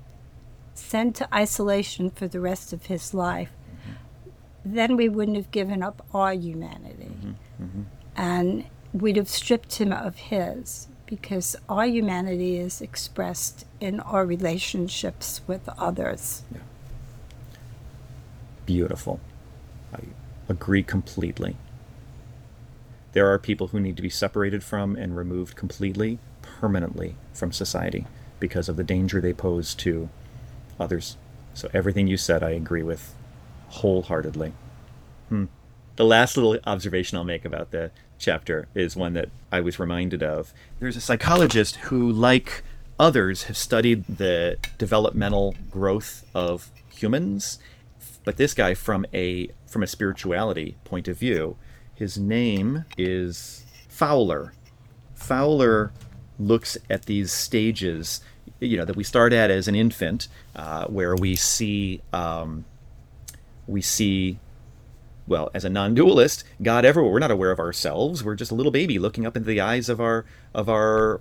sent 0.74 1.16
to 1.16 1.34
isolation 1.34 2.10
for 2.10 2.28
the 2.28 2.40
rest 2.40 2.72
of 2.72 2.86
his 2.86 3.14
life, 3.14 3.50
mm-hmm. 3.50 4.74
then 4.74 4.96
we 4.96 5.08
wouldn't 5.08 5.36
have 5.36 5.50
given 5.50 5.82
up 5.82 6.06
our 6.12 6.32
humanity. 6.32 7.10
Mm-hmm. 7.10 7.64
Mm-hmm. 7.64 7.82
And 8.16 8.64
we'd 8.92 9.16
have 9.16 9.28
stripped 9.28 9.76
him 9.76 9.92
of 9.92 10.16
his 10.16 10.88
because 11.06 11.56
our 11.68 11.86
humanity 11.86 12.58
is 12.58 12.80
expressed 12.80 13.64
in 13.80 14.00
our 14.00 14.26
relationships 14.26 15.40
with 15.46 15.68
others. 15.78 16.42
Yeah. 16.52 16.60
Beautiful. 18.66 19.18
I 19.94 20.00
agree 20.48 20.82
completely. 20.82 21.56
There 23.18 23.32
are 23.32 23.38
people 23.40 23.66
who 23.66 23.80
need 23.80 23.96
to 23.96 24.02
be 24.02 24.10
separated 24.10 24.62
from 24.62 24.94
and 24.94 25.16
removed 25.16 25.56
completely, 25.56 26.20
permanently 26.40 27.16
from 27.34 27.50
society 27.50 28.06
because 28.38 28.68
of 28.68 28.76
the 28.76 28.84
danger 28.84 29.20
they 29.20 29.32
pose 29.32 29.74
to 29.74 30.08
others. 30.78 31.16
So 31.52 31.68
everything 31.74 32.06
you 32.06 32.16
said, 32.16 32.44
I 32.44 32.50
agree 32.50 32.84
with 32.84 33.16
wholeheartedly. 33.70 34.52
Hmm. 35.30 35.46
The 35.96 36.04
last 36.04 36.36
little 36.36 36.60
observation 36.64 37.18
I'll 37.18 37.24
make 37.24 37.44
about 37.44 37.72
the 37.72 37.90
chapter 38.20 38.68
is 38.72 38.94
one 38.94 39.14
that 39.14 39.30
I 39.50 39.62
was 39.62 39.80
reminded 39.80 40.22
of. 40.22 40.54
There's 40.78 40.96
a 40.96 41.00
psychologist 41.00 41.74
who, 41.90 42.08
like 42.08 42.62
others, 43.00 43.42
have 43.44 43.56
studied 43.56 44.04
the 44.06 44.58
developmental 44.78 45.56
growth 45.72 46.24
of 46.36 46.70
humans, 46.88 47.58
but 48.22 48.36
this 48.36 48.54
guy 48.54 48.74
from 48.74 49.06
a 49.12 49.50
from 49.66 49.82
a 49.82 49.88
spirituality 49.88 50.76
point 50.84 51.08
of 51.08 51.18
view. 51.18 51.56
His 51.98 52.16
name 52.16 52.84
is 52.96 53.66
Fowler. 53.88 54.52
Fowler 55.16 55.92
looks 56.38 56.78
at 56.88 57.06
these 57.06 57.32
stages 57.32 58.20
you 58.60 58.76
know 58.76 58.84
that 58.84 58.96
we 58.96 59.04
start 59.04 59.32
at 59.32 59.50
as 59.50 59.68
an 59.68 59.74
infant, 59.74 60.28
uh, 60.56 60.86
where 60.86 61.16
we 61.16 61.34
see 61.34 62.00
um, 62.12 62.64
we 63.66 63.82
see 63.82 64.38
well 65.26 65.50
as 65.54 65.64
a 65.64 65.68
non-dualist 65.68 66.44
God 66.62 66.84
everywhere. 66.84 67.12
We're 67.12 67.18
not 67.18 67.30
aware 67.30 67.50
of 67.50 67.58
ourselves. 67.58 68.24
We're 68.24 68.34
just 68.34 68.50
a 68.50 68.54
little 68.54 68.72
baby 68.72 68.98
looking 68.98 69.26
up 69.26 69.36
into 69.36 69.48
the 69.48 69.60
eyes 69.60 69.88
of 69.88 70.00
our 70.00 70.24
of 70.54 70.68
our 70.68 71.20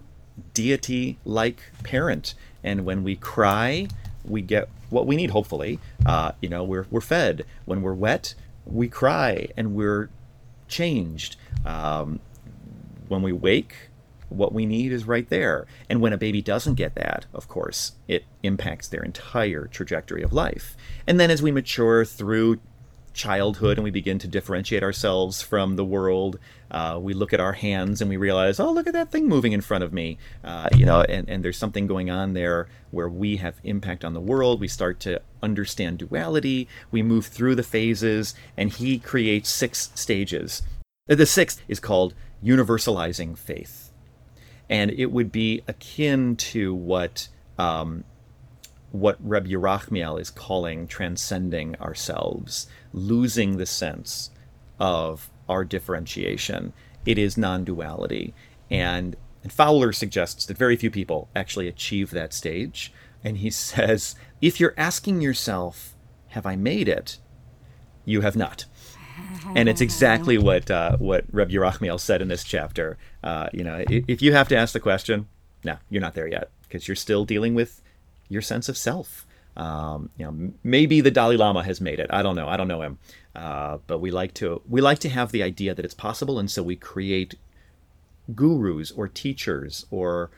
deity-like 0.53 1.59
parent. 1.83 2.35
And 2.63 2.85
when 2.85 3.03
we 3.03 3.15
cry, 3.15 3.87
we 4.23 4.41
get 4.41 4.69
what 4.89 5.07
we 5.07 5.15
need. 5.15 5.31
Hopefully, 5.31 5.79
uh, 6.05 6.33
you 6.41 6.49
know, 6.49 6.63
we're 6.63 6.85
we're 6.91 7.01
fed. 7.01 7.45
When 7.65 7.81
we're 7.81 7.93
wet, 7.93 8.33
we 8.65 8.87
cry 8.87 9.49
and 9.55 9.73
we're 9.75 10.09
changed. 10.67 11.35
Um, 11.65 12.19
when 13.07 13.21
we 13.21 13.31
wake, 13.31 13.89
what 14.29 14.53
we 14.53 14.65
need 14.65 14.91
is 14.91 15.05
right 15.05 15.27
there. 15.29 15.65
And 15.89 16.01
when 16.01 16.13
a 16.13 16.17
baby 16.17 16.41
doesn't 16.41 16.75
get 16.75 16.95
that, 16.95 17.25
of 17.33 17.47
course, 17.47 17.93
it 18.07 18.25
impacts 18.43 18.87
their 18.87 19.03
entire 19.03 19.65
trajectory 19.65 20.21
of 20.21 20.33
life. 20.33 20.75
And 21.05 21.19
then 21.19 21.31
as 21.31 21.41
we 21.41 21.51
mature 21.51 22.03
through 22.03 22.59
childhood 23.17 23.77
and 23.77 23.83
we 23.83 23.91
begin 23.91 24.19
to 24.19 24.27
differentiate 24.27 24.83
ourselves 24.83 25.41
from 25.41 25.75
the 25.75 25.83
world, 25.83 26.39
uh, 26.71 26.97
we 27.01 27.13
look 27.13 27.33
at 27.33 27.41
our 27.41 27.53
hands 27.53 27.99
and 27.99 28.09
we 28.09 28.15
realize, 28.15 28.59
oh, 28.59 28.71
look 28.71 28.87
at 28.87 28.93
that 28.93 29.11
thing 29.11 29.27
moving 29.27 29.51
in 29.51 29.59
front 29.59 29.83
of 29.83 29.91
me. 29.91 30.17
Uh, 30.43 30.69
you 30.75 30.85
know, 30.85 31.01
and, 31.01 31.27
and 31.27 31.43
there's 31.43 31.57
something 31.57 31.87
going 31.87 32.09
on 32.09 32.33
there 32.33 32.69
where 32.91 33.09
we 33.09 33.37
have 33.37 33.59
impact 33.63 34.05
on 34.05 34.13
the 34.13 34.21
world. 34.21 34.61
We 34.61 34.69
start 34.69 34.99
to 35.01 35.21
understand 35.43 35.97
duality. 35.97 36.69
We 36.91 37.03
move 37.03 37.25
through 37.25 37.55
the 37.55 37.63
phases, 37.63 38.33
and 38.55 38.71
he 38.71 38.99
creates 38.99 39.49
six 39.49 39.91
stages. 39.95 40.61
The 41.07 41.25
sixth 41.25 41.61
is 41.67 41.79
called 41.79 42.13
universalizing 42.43 43.37
faith 43.37 43.87
and 44.69 44.91
it 44.91 45.07
would 45.07 45.31
be 45.31 45.63
akin 45.67 46.35
to 46.35 46.73
what 46.73 47.27
um, 47.57 48.03
what 48.91 49.17
Reb 49.19 49.47
Yerachmiel 49.47 50.19
is 50.19 50.29
calling 50.29 50.87
transcending 50.87 51.75
ourselves, 51.75 52.67
losing 52.97 53.57
the 53.57 53.65
sense 53.65 54.31
of 54.79 55.29
our 55.47 55.63
differentiation. 55.63 56.73
It 57.05 57.17
is 57.17 57.37
non-duality, 57.37 58.33
and, 58.69 59.15
and 59.43 59.51
Fowler 59.51 59.93
suggests 59.93 60.45
that 60.45 60.57
very 60.57 60.75
few 60.75 60.91
people 60.91 61.29
actually 61.35 61.67
achieve 61.67 62.11
that 62.11 62.33
stage. 62.33 62.91
And 63.23 63.37
he 63.37 63.49
says, 63.51 64.15
if 64.41 64.59
you're 64.59 64.75
asking 64.77 65.21
yourself, 65.21 65.95
"Have 66.29 66.45
I 66.45 66.55
made 66.55 66.87
it?" 66.87 67.17
You 68.05 68.21
have 68.21 68.37
not 68.37 68.65
and 69.55 69.69
it's 69.69 69.81
exactly 69.81 70.37
what 70.37 70.69
uh, 70.69 70.97
what 70.97 71.25
Reb 71.31 71.49
Yerachmiel 71.49 71.99
said 71.99 72.21
in 72.21 72.27
this 72.27 72.43
chapter. 72.43 72.97
Uh, 73.23 73.49
you 73.53 73.63
know, 73.63 73.83
if 73.87 74.21
you 74.21 74.33
have 74.33 74.47
to 74.49 74.55
ask 74.55 74.73
the 74.73 74.79
question, 74.79 75.27
no, 75.63 75.77
you're 75.89 76.01
not 76.01 76.15
there 76.15 76.27
yet 76.27 76.49
because 76.63 76.87
you're 76.87 76.95
still 76.95 77.25
dealing 77.25 77.55
with 77.55 77.81
your 78.29 78.41
sense 78.41 78.69
of 78.69 78.77
self. 78.77 79.25
Um, 79.57 80.09
you 80.17 80.25
know, 80.25 80.53
maybe 80.63 81.01
the 81.01 81.11
Dalai 81.11 81.35
Lama 81.35 81.63
has 81.63 81.81
made 81.81 81.99
it. 81.99 82.07
I 82.11 82.21
don't 82.21 82.35
know. 82.35 82.47
I 82.47 82.55
don't 82.55 82.67
know 82.67 82.83
him. 82.83 82.99
Uh, 83.35 83.79
but 83.87 83.99
we 83.99 84.11
like 84.11 84.33
to 84.35 84.61
we 84.69 84.81
like 84.81 84.99
to 84.99 85.09
have 85.09 85.31
the 85.31 85.43
idea 85.43 85.75
that 85.75 85.83
it's 85.83 85.93
possible, 85.93 86.39
and 86.39 86.49
so 86.49 86.63
we 86.63 86.75
create 86.75 87.35
gurus 88.33 88.91
or 88.91 89.07
teachers 89.07 89.85
or 89.91 90.29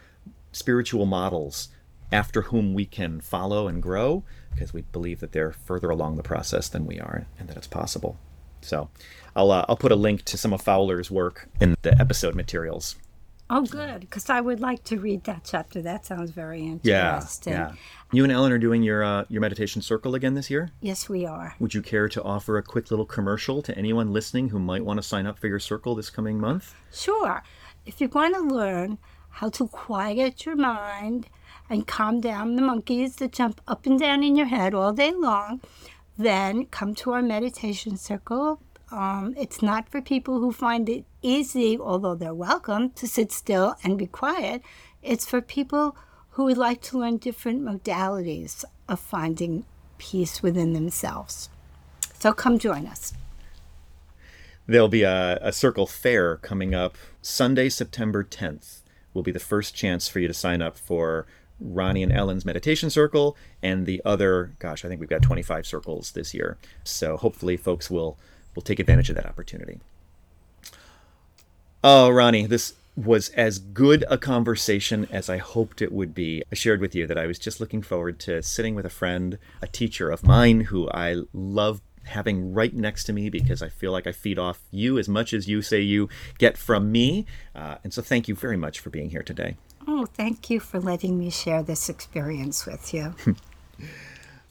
spiritual 0.52 1.06
models 1.06 1.70
after 2.12 2.44
whom 2.44 2.74
we 2.74 2.86
can 2.86 3.22
follow 3.22 3.68
and 3.68 3.84
grow 3.84 4.24
because 4.52 4.74
we 4.74 4.82
believe 4.82 5.20
that 5.20 5.32
they're 5.32 5.52
further 5.52 5.90
along 5.90 6.18
the 6.18 6.24
process 6.24 6.68
than 6.68 6.86
we 6.86 7.00
are 7.00 7.28
and 7.38 7.48
that 7.48 7.58
it's 7.58 7.68
possible. 7.68 8.18
So 8.62 8.90
I'll, 9.36 9.52
uh, 9.52 9.66
I'll 9.70 9.78
put 9.78 9.92
a 9.92 9.96
link 9.96 10.24
to 10.26 10.38
some 10.38 10.54
of 10.54 10.62
Fowler's 10.62 11.12
work 11.12 11.48
in 11.62 11.76
the 11.82 12.00
episode 12.00 12.36
materials. 12.36 12.96
Oh, 13.52 13.64
good, 13.64 14.02
because 14.02 14.30
I 14.30 14.42
would 14.42 14.60
like 14.60 14.84
to 14.86 15.00
read 15.00 15.24
that 15.24 15.42
chapter. 15.44 15.82
That 15.82 16.06
sounds 16.06 16.30
very 16.32 16.62
Yeah, 16.84 17.16
interesting. 17.16 17.54
yeah. 17.54 17.72
You 18.12 18.24
and 18.24 18.32
Ellen 18.32 18.52
are 18.52 18.60
doing 18.60 18.84
your 18.84 19.04
uh, 19.04 19.26
your 19.30 19.42
meditation 19.42 19.82
circle 19.82 20.14
again 20.16 20.36
this 20.36 20.50
year. 20.52 20.70
Yes, 20.82 21.10
we 21.10 21.26
are. 21.26 21.56
Would 21.60 21.74
you 21.74 21.82
care 21.82 22.08
to 22.10 22.22
offer 22.24 22.58
a 22.58 22.64
quick 22.64 22.92
little 22.92 23.06
commercial 23.06 23.62
to 23.64 23.76
anyone 23.78 24.14
listening 24.14 24.50
who 24.50 24.60
might 24.60 24.86
want 24.86 24.98
to 25.02 25.04
sign 25.08 25.26
up 25.26 25.40
for 25.40 25.48
your 25.48 25.60
circle 25.60 25.96
this 25.96 26.10
coming 26.10 26.40
month? 26.40 26.76
Sure. 26.94 27.44
If 27.86 28.00
you 28.02 28.08
want 28.10 28.36
to 28.36 28.42
learn 28.42 28.98
how 29.30 29.50
to 29.50 29.68
quiet 29.68 30.46
your 30.46 30.56
mind 30.56 31.28
and 31.70 31.88
calm 31.88 32.20
down 32.22 32.56
the 32.56 32.62
monkeys 32.62 33.16
that 33.18 33.32
jump 33.32 33.62
up 33.68 33.86
and 33.86 34.00
down 34.00 34.24
in 34.24 34.36
your 34.36 34.48
head 34.48 34.74
all 34.74 34.94
day 34.94 35.12
long, 35.12 35.62
then 36.18 36.66
come 36.66 36.94
to 36.96 37.12
our 37.14 37.22
meditation 37.22 37.96
circle. 37.98 38.62
Um, 38.92 39.36
it's 39.38 39.62
not 39.62 39.90
for 39.90 40.02
people 40.02 40.40
who 40.40 40.52
find 40.52 40.90
it 40.90 41.06
easy, 41.22 41.78
although 41.78 42.16
they're 42.16 42.34
welcome, 42.34 42.90
to 42.92 43.08
sit 43.08 43.32
still 43.32 43.76
and 43.84 43.98
be 43.98 44.08
quiet. 44.08 44.64
It's 45.04 45.30
for 45.30 45.42
people 45.42 45.96
who 46.32 46.46
would 46.46 46.58
like 46.58 46.82
to 46.84 47.00
learn 47.00 47.18
different 47.18 47.62
modalities 47.62 48.64
of 48.88 49.00
finding 49.00 49.66
peace 49.98 50.42
within 50.42 50.74
themselves. 50.74 51.50
So 52.18 52.34
come 52.34 52.58
join 52.58 52.88
us. 52.88 53.14
There'll 54.66 54.88
be 54.88 55.04
a, 55.04 55.40
a 55.42 55.52
circle 55.52 55.88
fair 55.88 56.38
coming 56.38 56.74
up 56.74 56.98
Sunday, 57.22 57.70
September 57.70 58.24
10th. 58.24 58.82
Will 59.14 59.24
be 59.24 59.32
the 59.32 59.40
first 59.40 59.76
chance 59.76 60.08
for 60.08 60.20
you 60.20 60.28
to 60.28 60.34
sign 60.34 60.62
up 60.62 60.78
for 60.78 61.26
Ronnie 61.60 62.04
and 62.04 62.12
Ellen's 62.12 62.46
meditation 62.46 62.90
circle 62.90 63.36
and 63.62 63.86
the 63.86 64.02
other. 64.06 64.54
Gosh, 64.60 64.86
I 64.86 64.88
think 64.88 65.00
we've 65.00 65.10
got 65.10 65.22
25 65.22 65.66
circles 65.66 66.12
this 66.12 66.34
year. 66.34 66.58
So 66.84 67.18
hopefully, 67.18 67.58
folks 67.58 67.90
will 67.90 68.18
will 68.56 68.62
take 68.62 68.80
advantage 68.80 69.10
of 69.10 69.16
that 69.16 69.26
opportunity. 69.26 69.80
Oh, 71.84 72.10
Ronnie, 72.10 72.46
this 72.46 72.74
was 72.96 73.30
as 73.30 73.60
good 73.60 74.04
a 74.10 74.18
conversation 74.18 75.08
as 75.12 75.30
I 75.30 75.38
hoped 75.38 75.82
it 75.82 75.92
would 75.92 76.14
be. 76.14 76.44
I 76.52 76.56
shared 76.56 76.82
with 76.82 76.94
you 76.94 77.08
that 77.08 77.18
I 77.18 77.26
was 77.26 77.40
just 77.40 77.60
looking 77.60 77.82
forward 77.82 78.20
to 78.22 78.44
sitting 78.44 78.76
with 78.76 78.86
a 78.86 78.90
friend, 78.90 79.38
a 79.62 79.68
teacher 79.68 80.10
of 80.10 80.24
mine 80.24 80.62
who 80.62 80.90
I 80.90 81.22
love 81.34 81.82
having 82.06 82.54
right 82.54 82.74
next 82.74 83.06
to 83.06 83.14
me 83.14 83.30
because 83.30 83.62
I 83.62 83.70
feel 83.70 83.92
like 83.92 84.08
I 84.08 84.12
feed 84.12 84.40
off 84.40 84.60
you 84.72 84.98
as 84.98 85.08
much 85.08 85.34
as 85.34 85.48
you 85.48 85.62
say 85.62 85.80
you 85.80 86.10
get 86.38 86.58
from 86.58 86.92
me. 86.92 87.26
Uh, 87.56 87.76
and 87.84 87.94
so 87.94 88.02
thank 88.02 88.28
you 88.28 88.36
very 88.36 88.58
much 88.58 88.80
for 88.80 88.90
being 88.90 89.12
here 89.12 89.24
today. 89.24 89.56
Oh, 89.88 90.06
thank 90.06 90.50
you 90.50 90.60
for 90.60 90.80
letting 90.80 91.18
me 91.18 91.30
share 91.30 91.64
this 91.64 91.88
experience 91.88 92.66
with 92.66 92.94
you. 92.94 93.16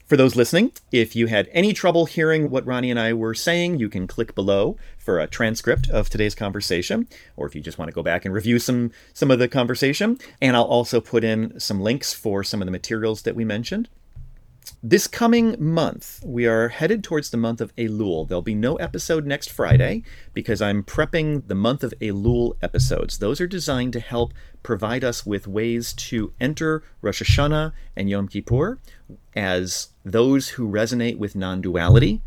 For 0.08 0.16
those 0.16 0.34
listening, 0.34 0.72
if 0.90 1.14
you 1.14 1.26
had 1.26 1.50
any 1.52 1.74
trouble 1.74 2.06
hearing 2.06 2.48
what 2.48 2.64
Ronnie 2.64 2.90
and 2.90 2.98
I 2.98 3.12
were 3.12 3.34
saying, 3.34 3.78
you 3.78 3.90
can 3.90 4.06
click 4.06 4.34
below 4.34 4.78
for 4.96 5.18
a 5.18 5.26
transcript 5.26 5.90
of 5.90 6.08
today's 6.08 6.34
conversation, 6.34 7.06
or 7.36 7.46
if 7.46 7.54
you 7.54 7.60
just 7.60 7.76
want 7.76 7.90
to 7.90 7.94
go 7.94 8.02
back 8.02 8.24
and 8.24 8.32
review 8.32 8.58
some 8.58 8.90
some 9.12 9.30
of 9.30 9.38
the 9.38 9.48
conversation, 9.48 10.18
and 10.40 10.56
I'll 10.56 10.64
also 10.64 11.02
put 11.02 11.24
in 11.24 11.60
some 11.60 11.82
links 11.82 12.14
for 12.14 12.42
some 12.42 12.62
of 12.62 12.66
the 12.66 12.72
materials 12.72 13.20
that 13.22 13.36
we 13.36 13.44
mentioned. 13.44 13.90
This 14.82 15.06
coming 15.06 15.56
month, 15.58 16.20
we 16.24 16.46
are 16.46 16.68
headed 16.68 17.02
towards 17.02 17.30
the 17.30 17.36
month 17.36 17.60
of 17.60 17.74
Elul. 17.76 18.28
There'll 18.28 18.42
be 18.42 18.54
no 18.54 18.76
episode 18.76 19.26
next 19.26 19.50
Friday 19.50 20.04
because 20.32 20.62
I'm 20.62 20.84
prepping 20.84 21.48
the 21.48 21.54
month 21.54 21.82
of 21.82 21.92
Elul 22.00 22.54
episodes. 22.62 23.18
Those 23.18 23.40
are 23.40 23.46
designed 23.46 23.92
to 23.94 24.00
help 24.00 24.32
provide 24.62 25.02
us 25.02 25.26
with 25.26 25.48
ways 25.48 25.92
to 25.94 26.32
enter 26.40 26.82
Rosh 27.00 27.22
Hashanah 27.22 27.72
and 27.96 28.08
Yom 28.08 28.28
Kippur 28.28 28.78
as 29.34 29.88
those 30.10 30.50
who 30.50 30.68
resonate 30.68 31.18
with 31.18 31.36
non 31.36 31.60
duality, 31.60 32.20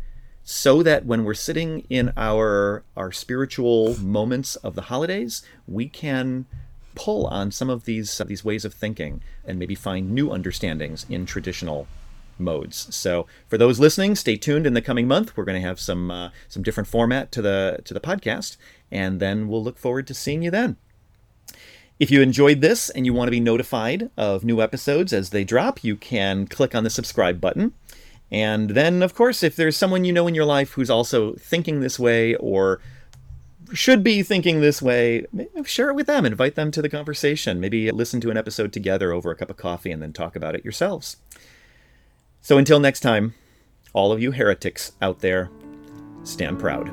so 0.44 0.82
that 0.82 1.06
when 1.06 1.24
we're 1.24 1.34
sitting 1.34 1.86
in 1.88 2.12
our, 2.16 2.84
our 2.96 3.12
spiritual 3.12 3.98
moments 4.00 4.56
of 4.56 4.74
the 4.74 4.82
holidays, 4.82 5.42
we 5.68 5.88
can 5.88 6.46
pull 6.94 7.26
on 7.26 7.50
some 7.50 7.70
of 7.70 7.84
these, 7.84 8.20
these 8.26 8.44
ways 8.44 8.64
of 8.64 8.74
thinking 8.74 9.22
and 9.44 9.58
maybe 9.58 9.74
find 9.74 10.10
new 10.10 10.32
understandings 10.32 11.06
in 11.08 11.24
traditional 11.24 11.86
modes. 12.38 12.94
So 12.94 13.26
for 13.48 13.56
those 13.56 13.78
listening, 13.78 14.14
stay 14.14 14.36
tuned 14.36 14.66
in 14.66 14.74
the 14.74 14.82
coming 14.82 15.06
month. 15.06 15.36
We're 15.36 15.44
going 15.44 15.60
to 15.60 15.66
have 15.66 15.80
some 15.80 16.10
uh, 16.10 16.30
some 16.48 16.62
different 16.62 16.88
format 16.88 17.32
to 17.32 17.42
the 17.42 17.80
to 17.84 17.94
the 17.94 18.00
podcast, 18.00 18.56
and 18.90 19.20
then 19.20 19.48
we'll 19.48 19.62
look 19.62 19.78
forward 19.78 20.06
to 20.08 20.14
seeing 20.14 20.42
you 20.42 20.50
then. 20.50 20.76
If 22.02 22.10
you 22.10 22.20
enjoyed 22.20 22.62
this 22.62 22.90
and 22.90 23.06
you 23.06 23.14
want 23.14 23.28
to 23.28 23.30
be 23.30 23.38
notified 23.38 24.10
of 24.16 24.42
new 24.42 24.60
episodes 24.60 25.12
as 25.12 25.30
they 25.30 25.44
drop, 25.44 25.84
you 25.84 25.94
can 25.94 26.48
click 26.48 26.74
on 26.74 26.82
the 26.82 26.90
subscribe 26.90 27.40
button. 27.40 27.74
And 28.28 28.70
then, 28.70 29.04
of 29.04 29.14
course, 29.14 29.44
if 29.44 29.54
there's 29.54 29.76
someone 29.76 30.04
you 30.04 30.12
know 30.12 30.26
in 30.26 30.34
your 30.34 30.44
life 30.44 30.72
who's 30.72 30.90
also 30.90 31.34
thinking 31.34 31.78
this 31.78 32.00
way 32.00 32.34
or 32.34 32.80
should 33.72 34.02
be 34.02 34.24
thinking 34.24 34.60
this 34.60 34.82
way, 34.82 35.26
share 35.64 35.90
it 35.90 35.94
with 35.94 36.08
them. 36.08 36.26
Invite 36.26 36.56
them 36.56 36.72
to 36.72 36.82
the 36.82 36.88
conversation. 36.88 37.60
Maybe 37.60 37.88
listen 37.92 38.20
to 38.22 38.32
an 38.32 38.36
episode 38.36 38.72
together 38.72 39.12
over 39.12 39.30
a 39.30 39.36
cup 39.36 39.50
of 39.50 39.56
coffee 39.56 39.92
and 39.92 40.02
then 40.02 40.12
talk 40.12 40.34
about 40.34 40.56
it 40.56 40.64
yourselves. 40.64 41.18
So 42.40 42.58
until 42.58 42.80
next 42.80 42.98
time, 42.98 43.34
all 43.92 44.10
of 44.10 44.20
you 44.20 44.32
heretics 44.32 44.90
out 45.00 45.20
there, 45.20 45.50
stand 46.24 46.58
proud. 46.58 46.90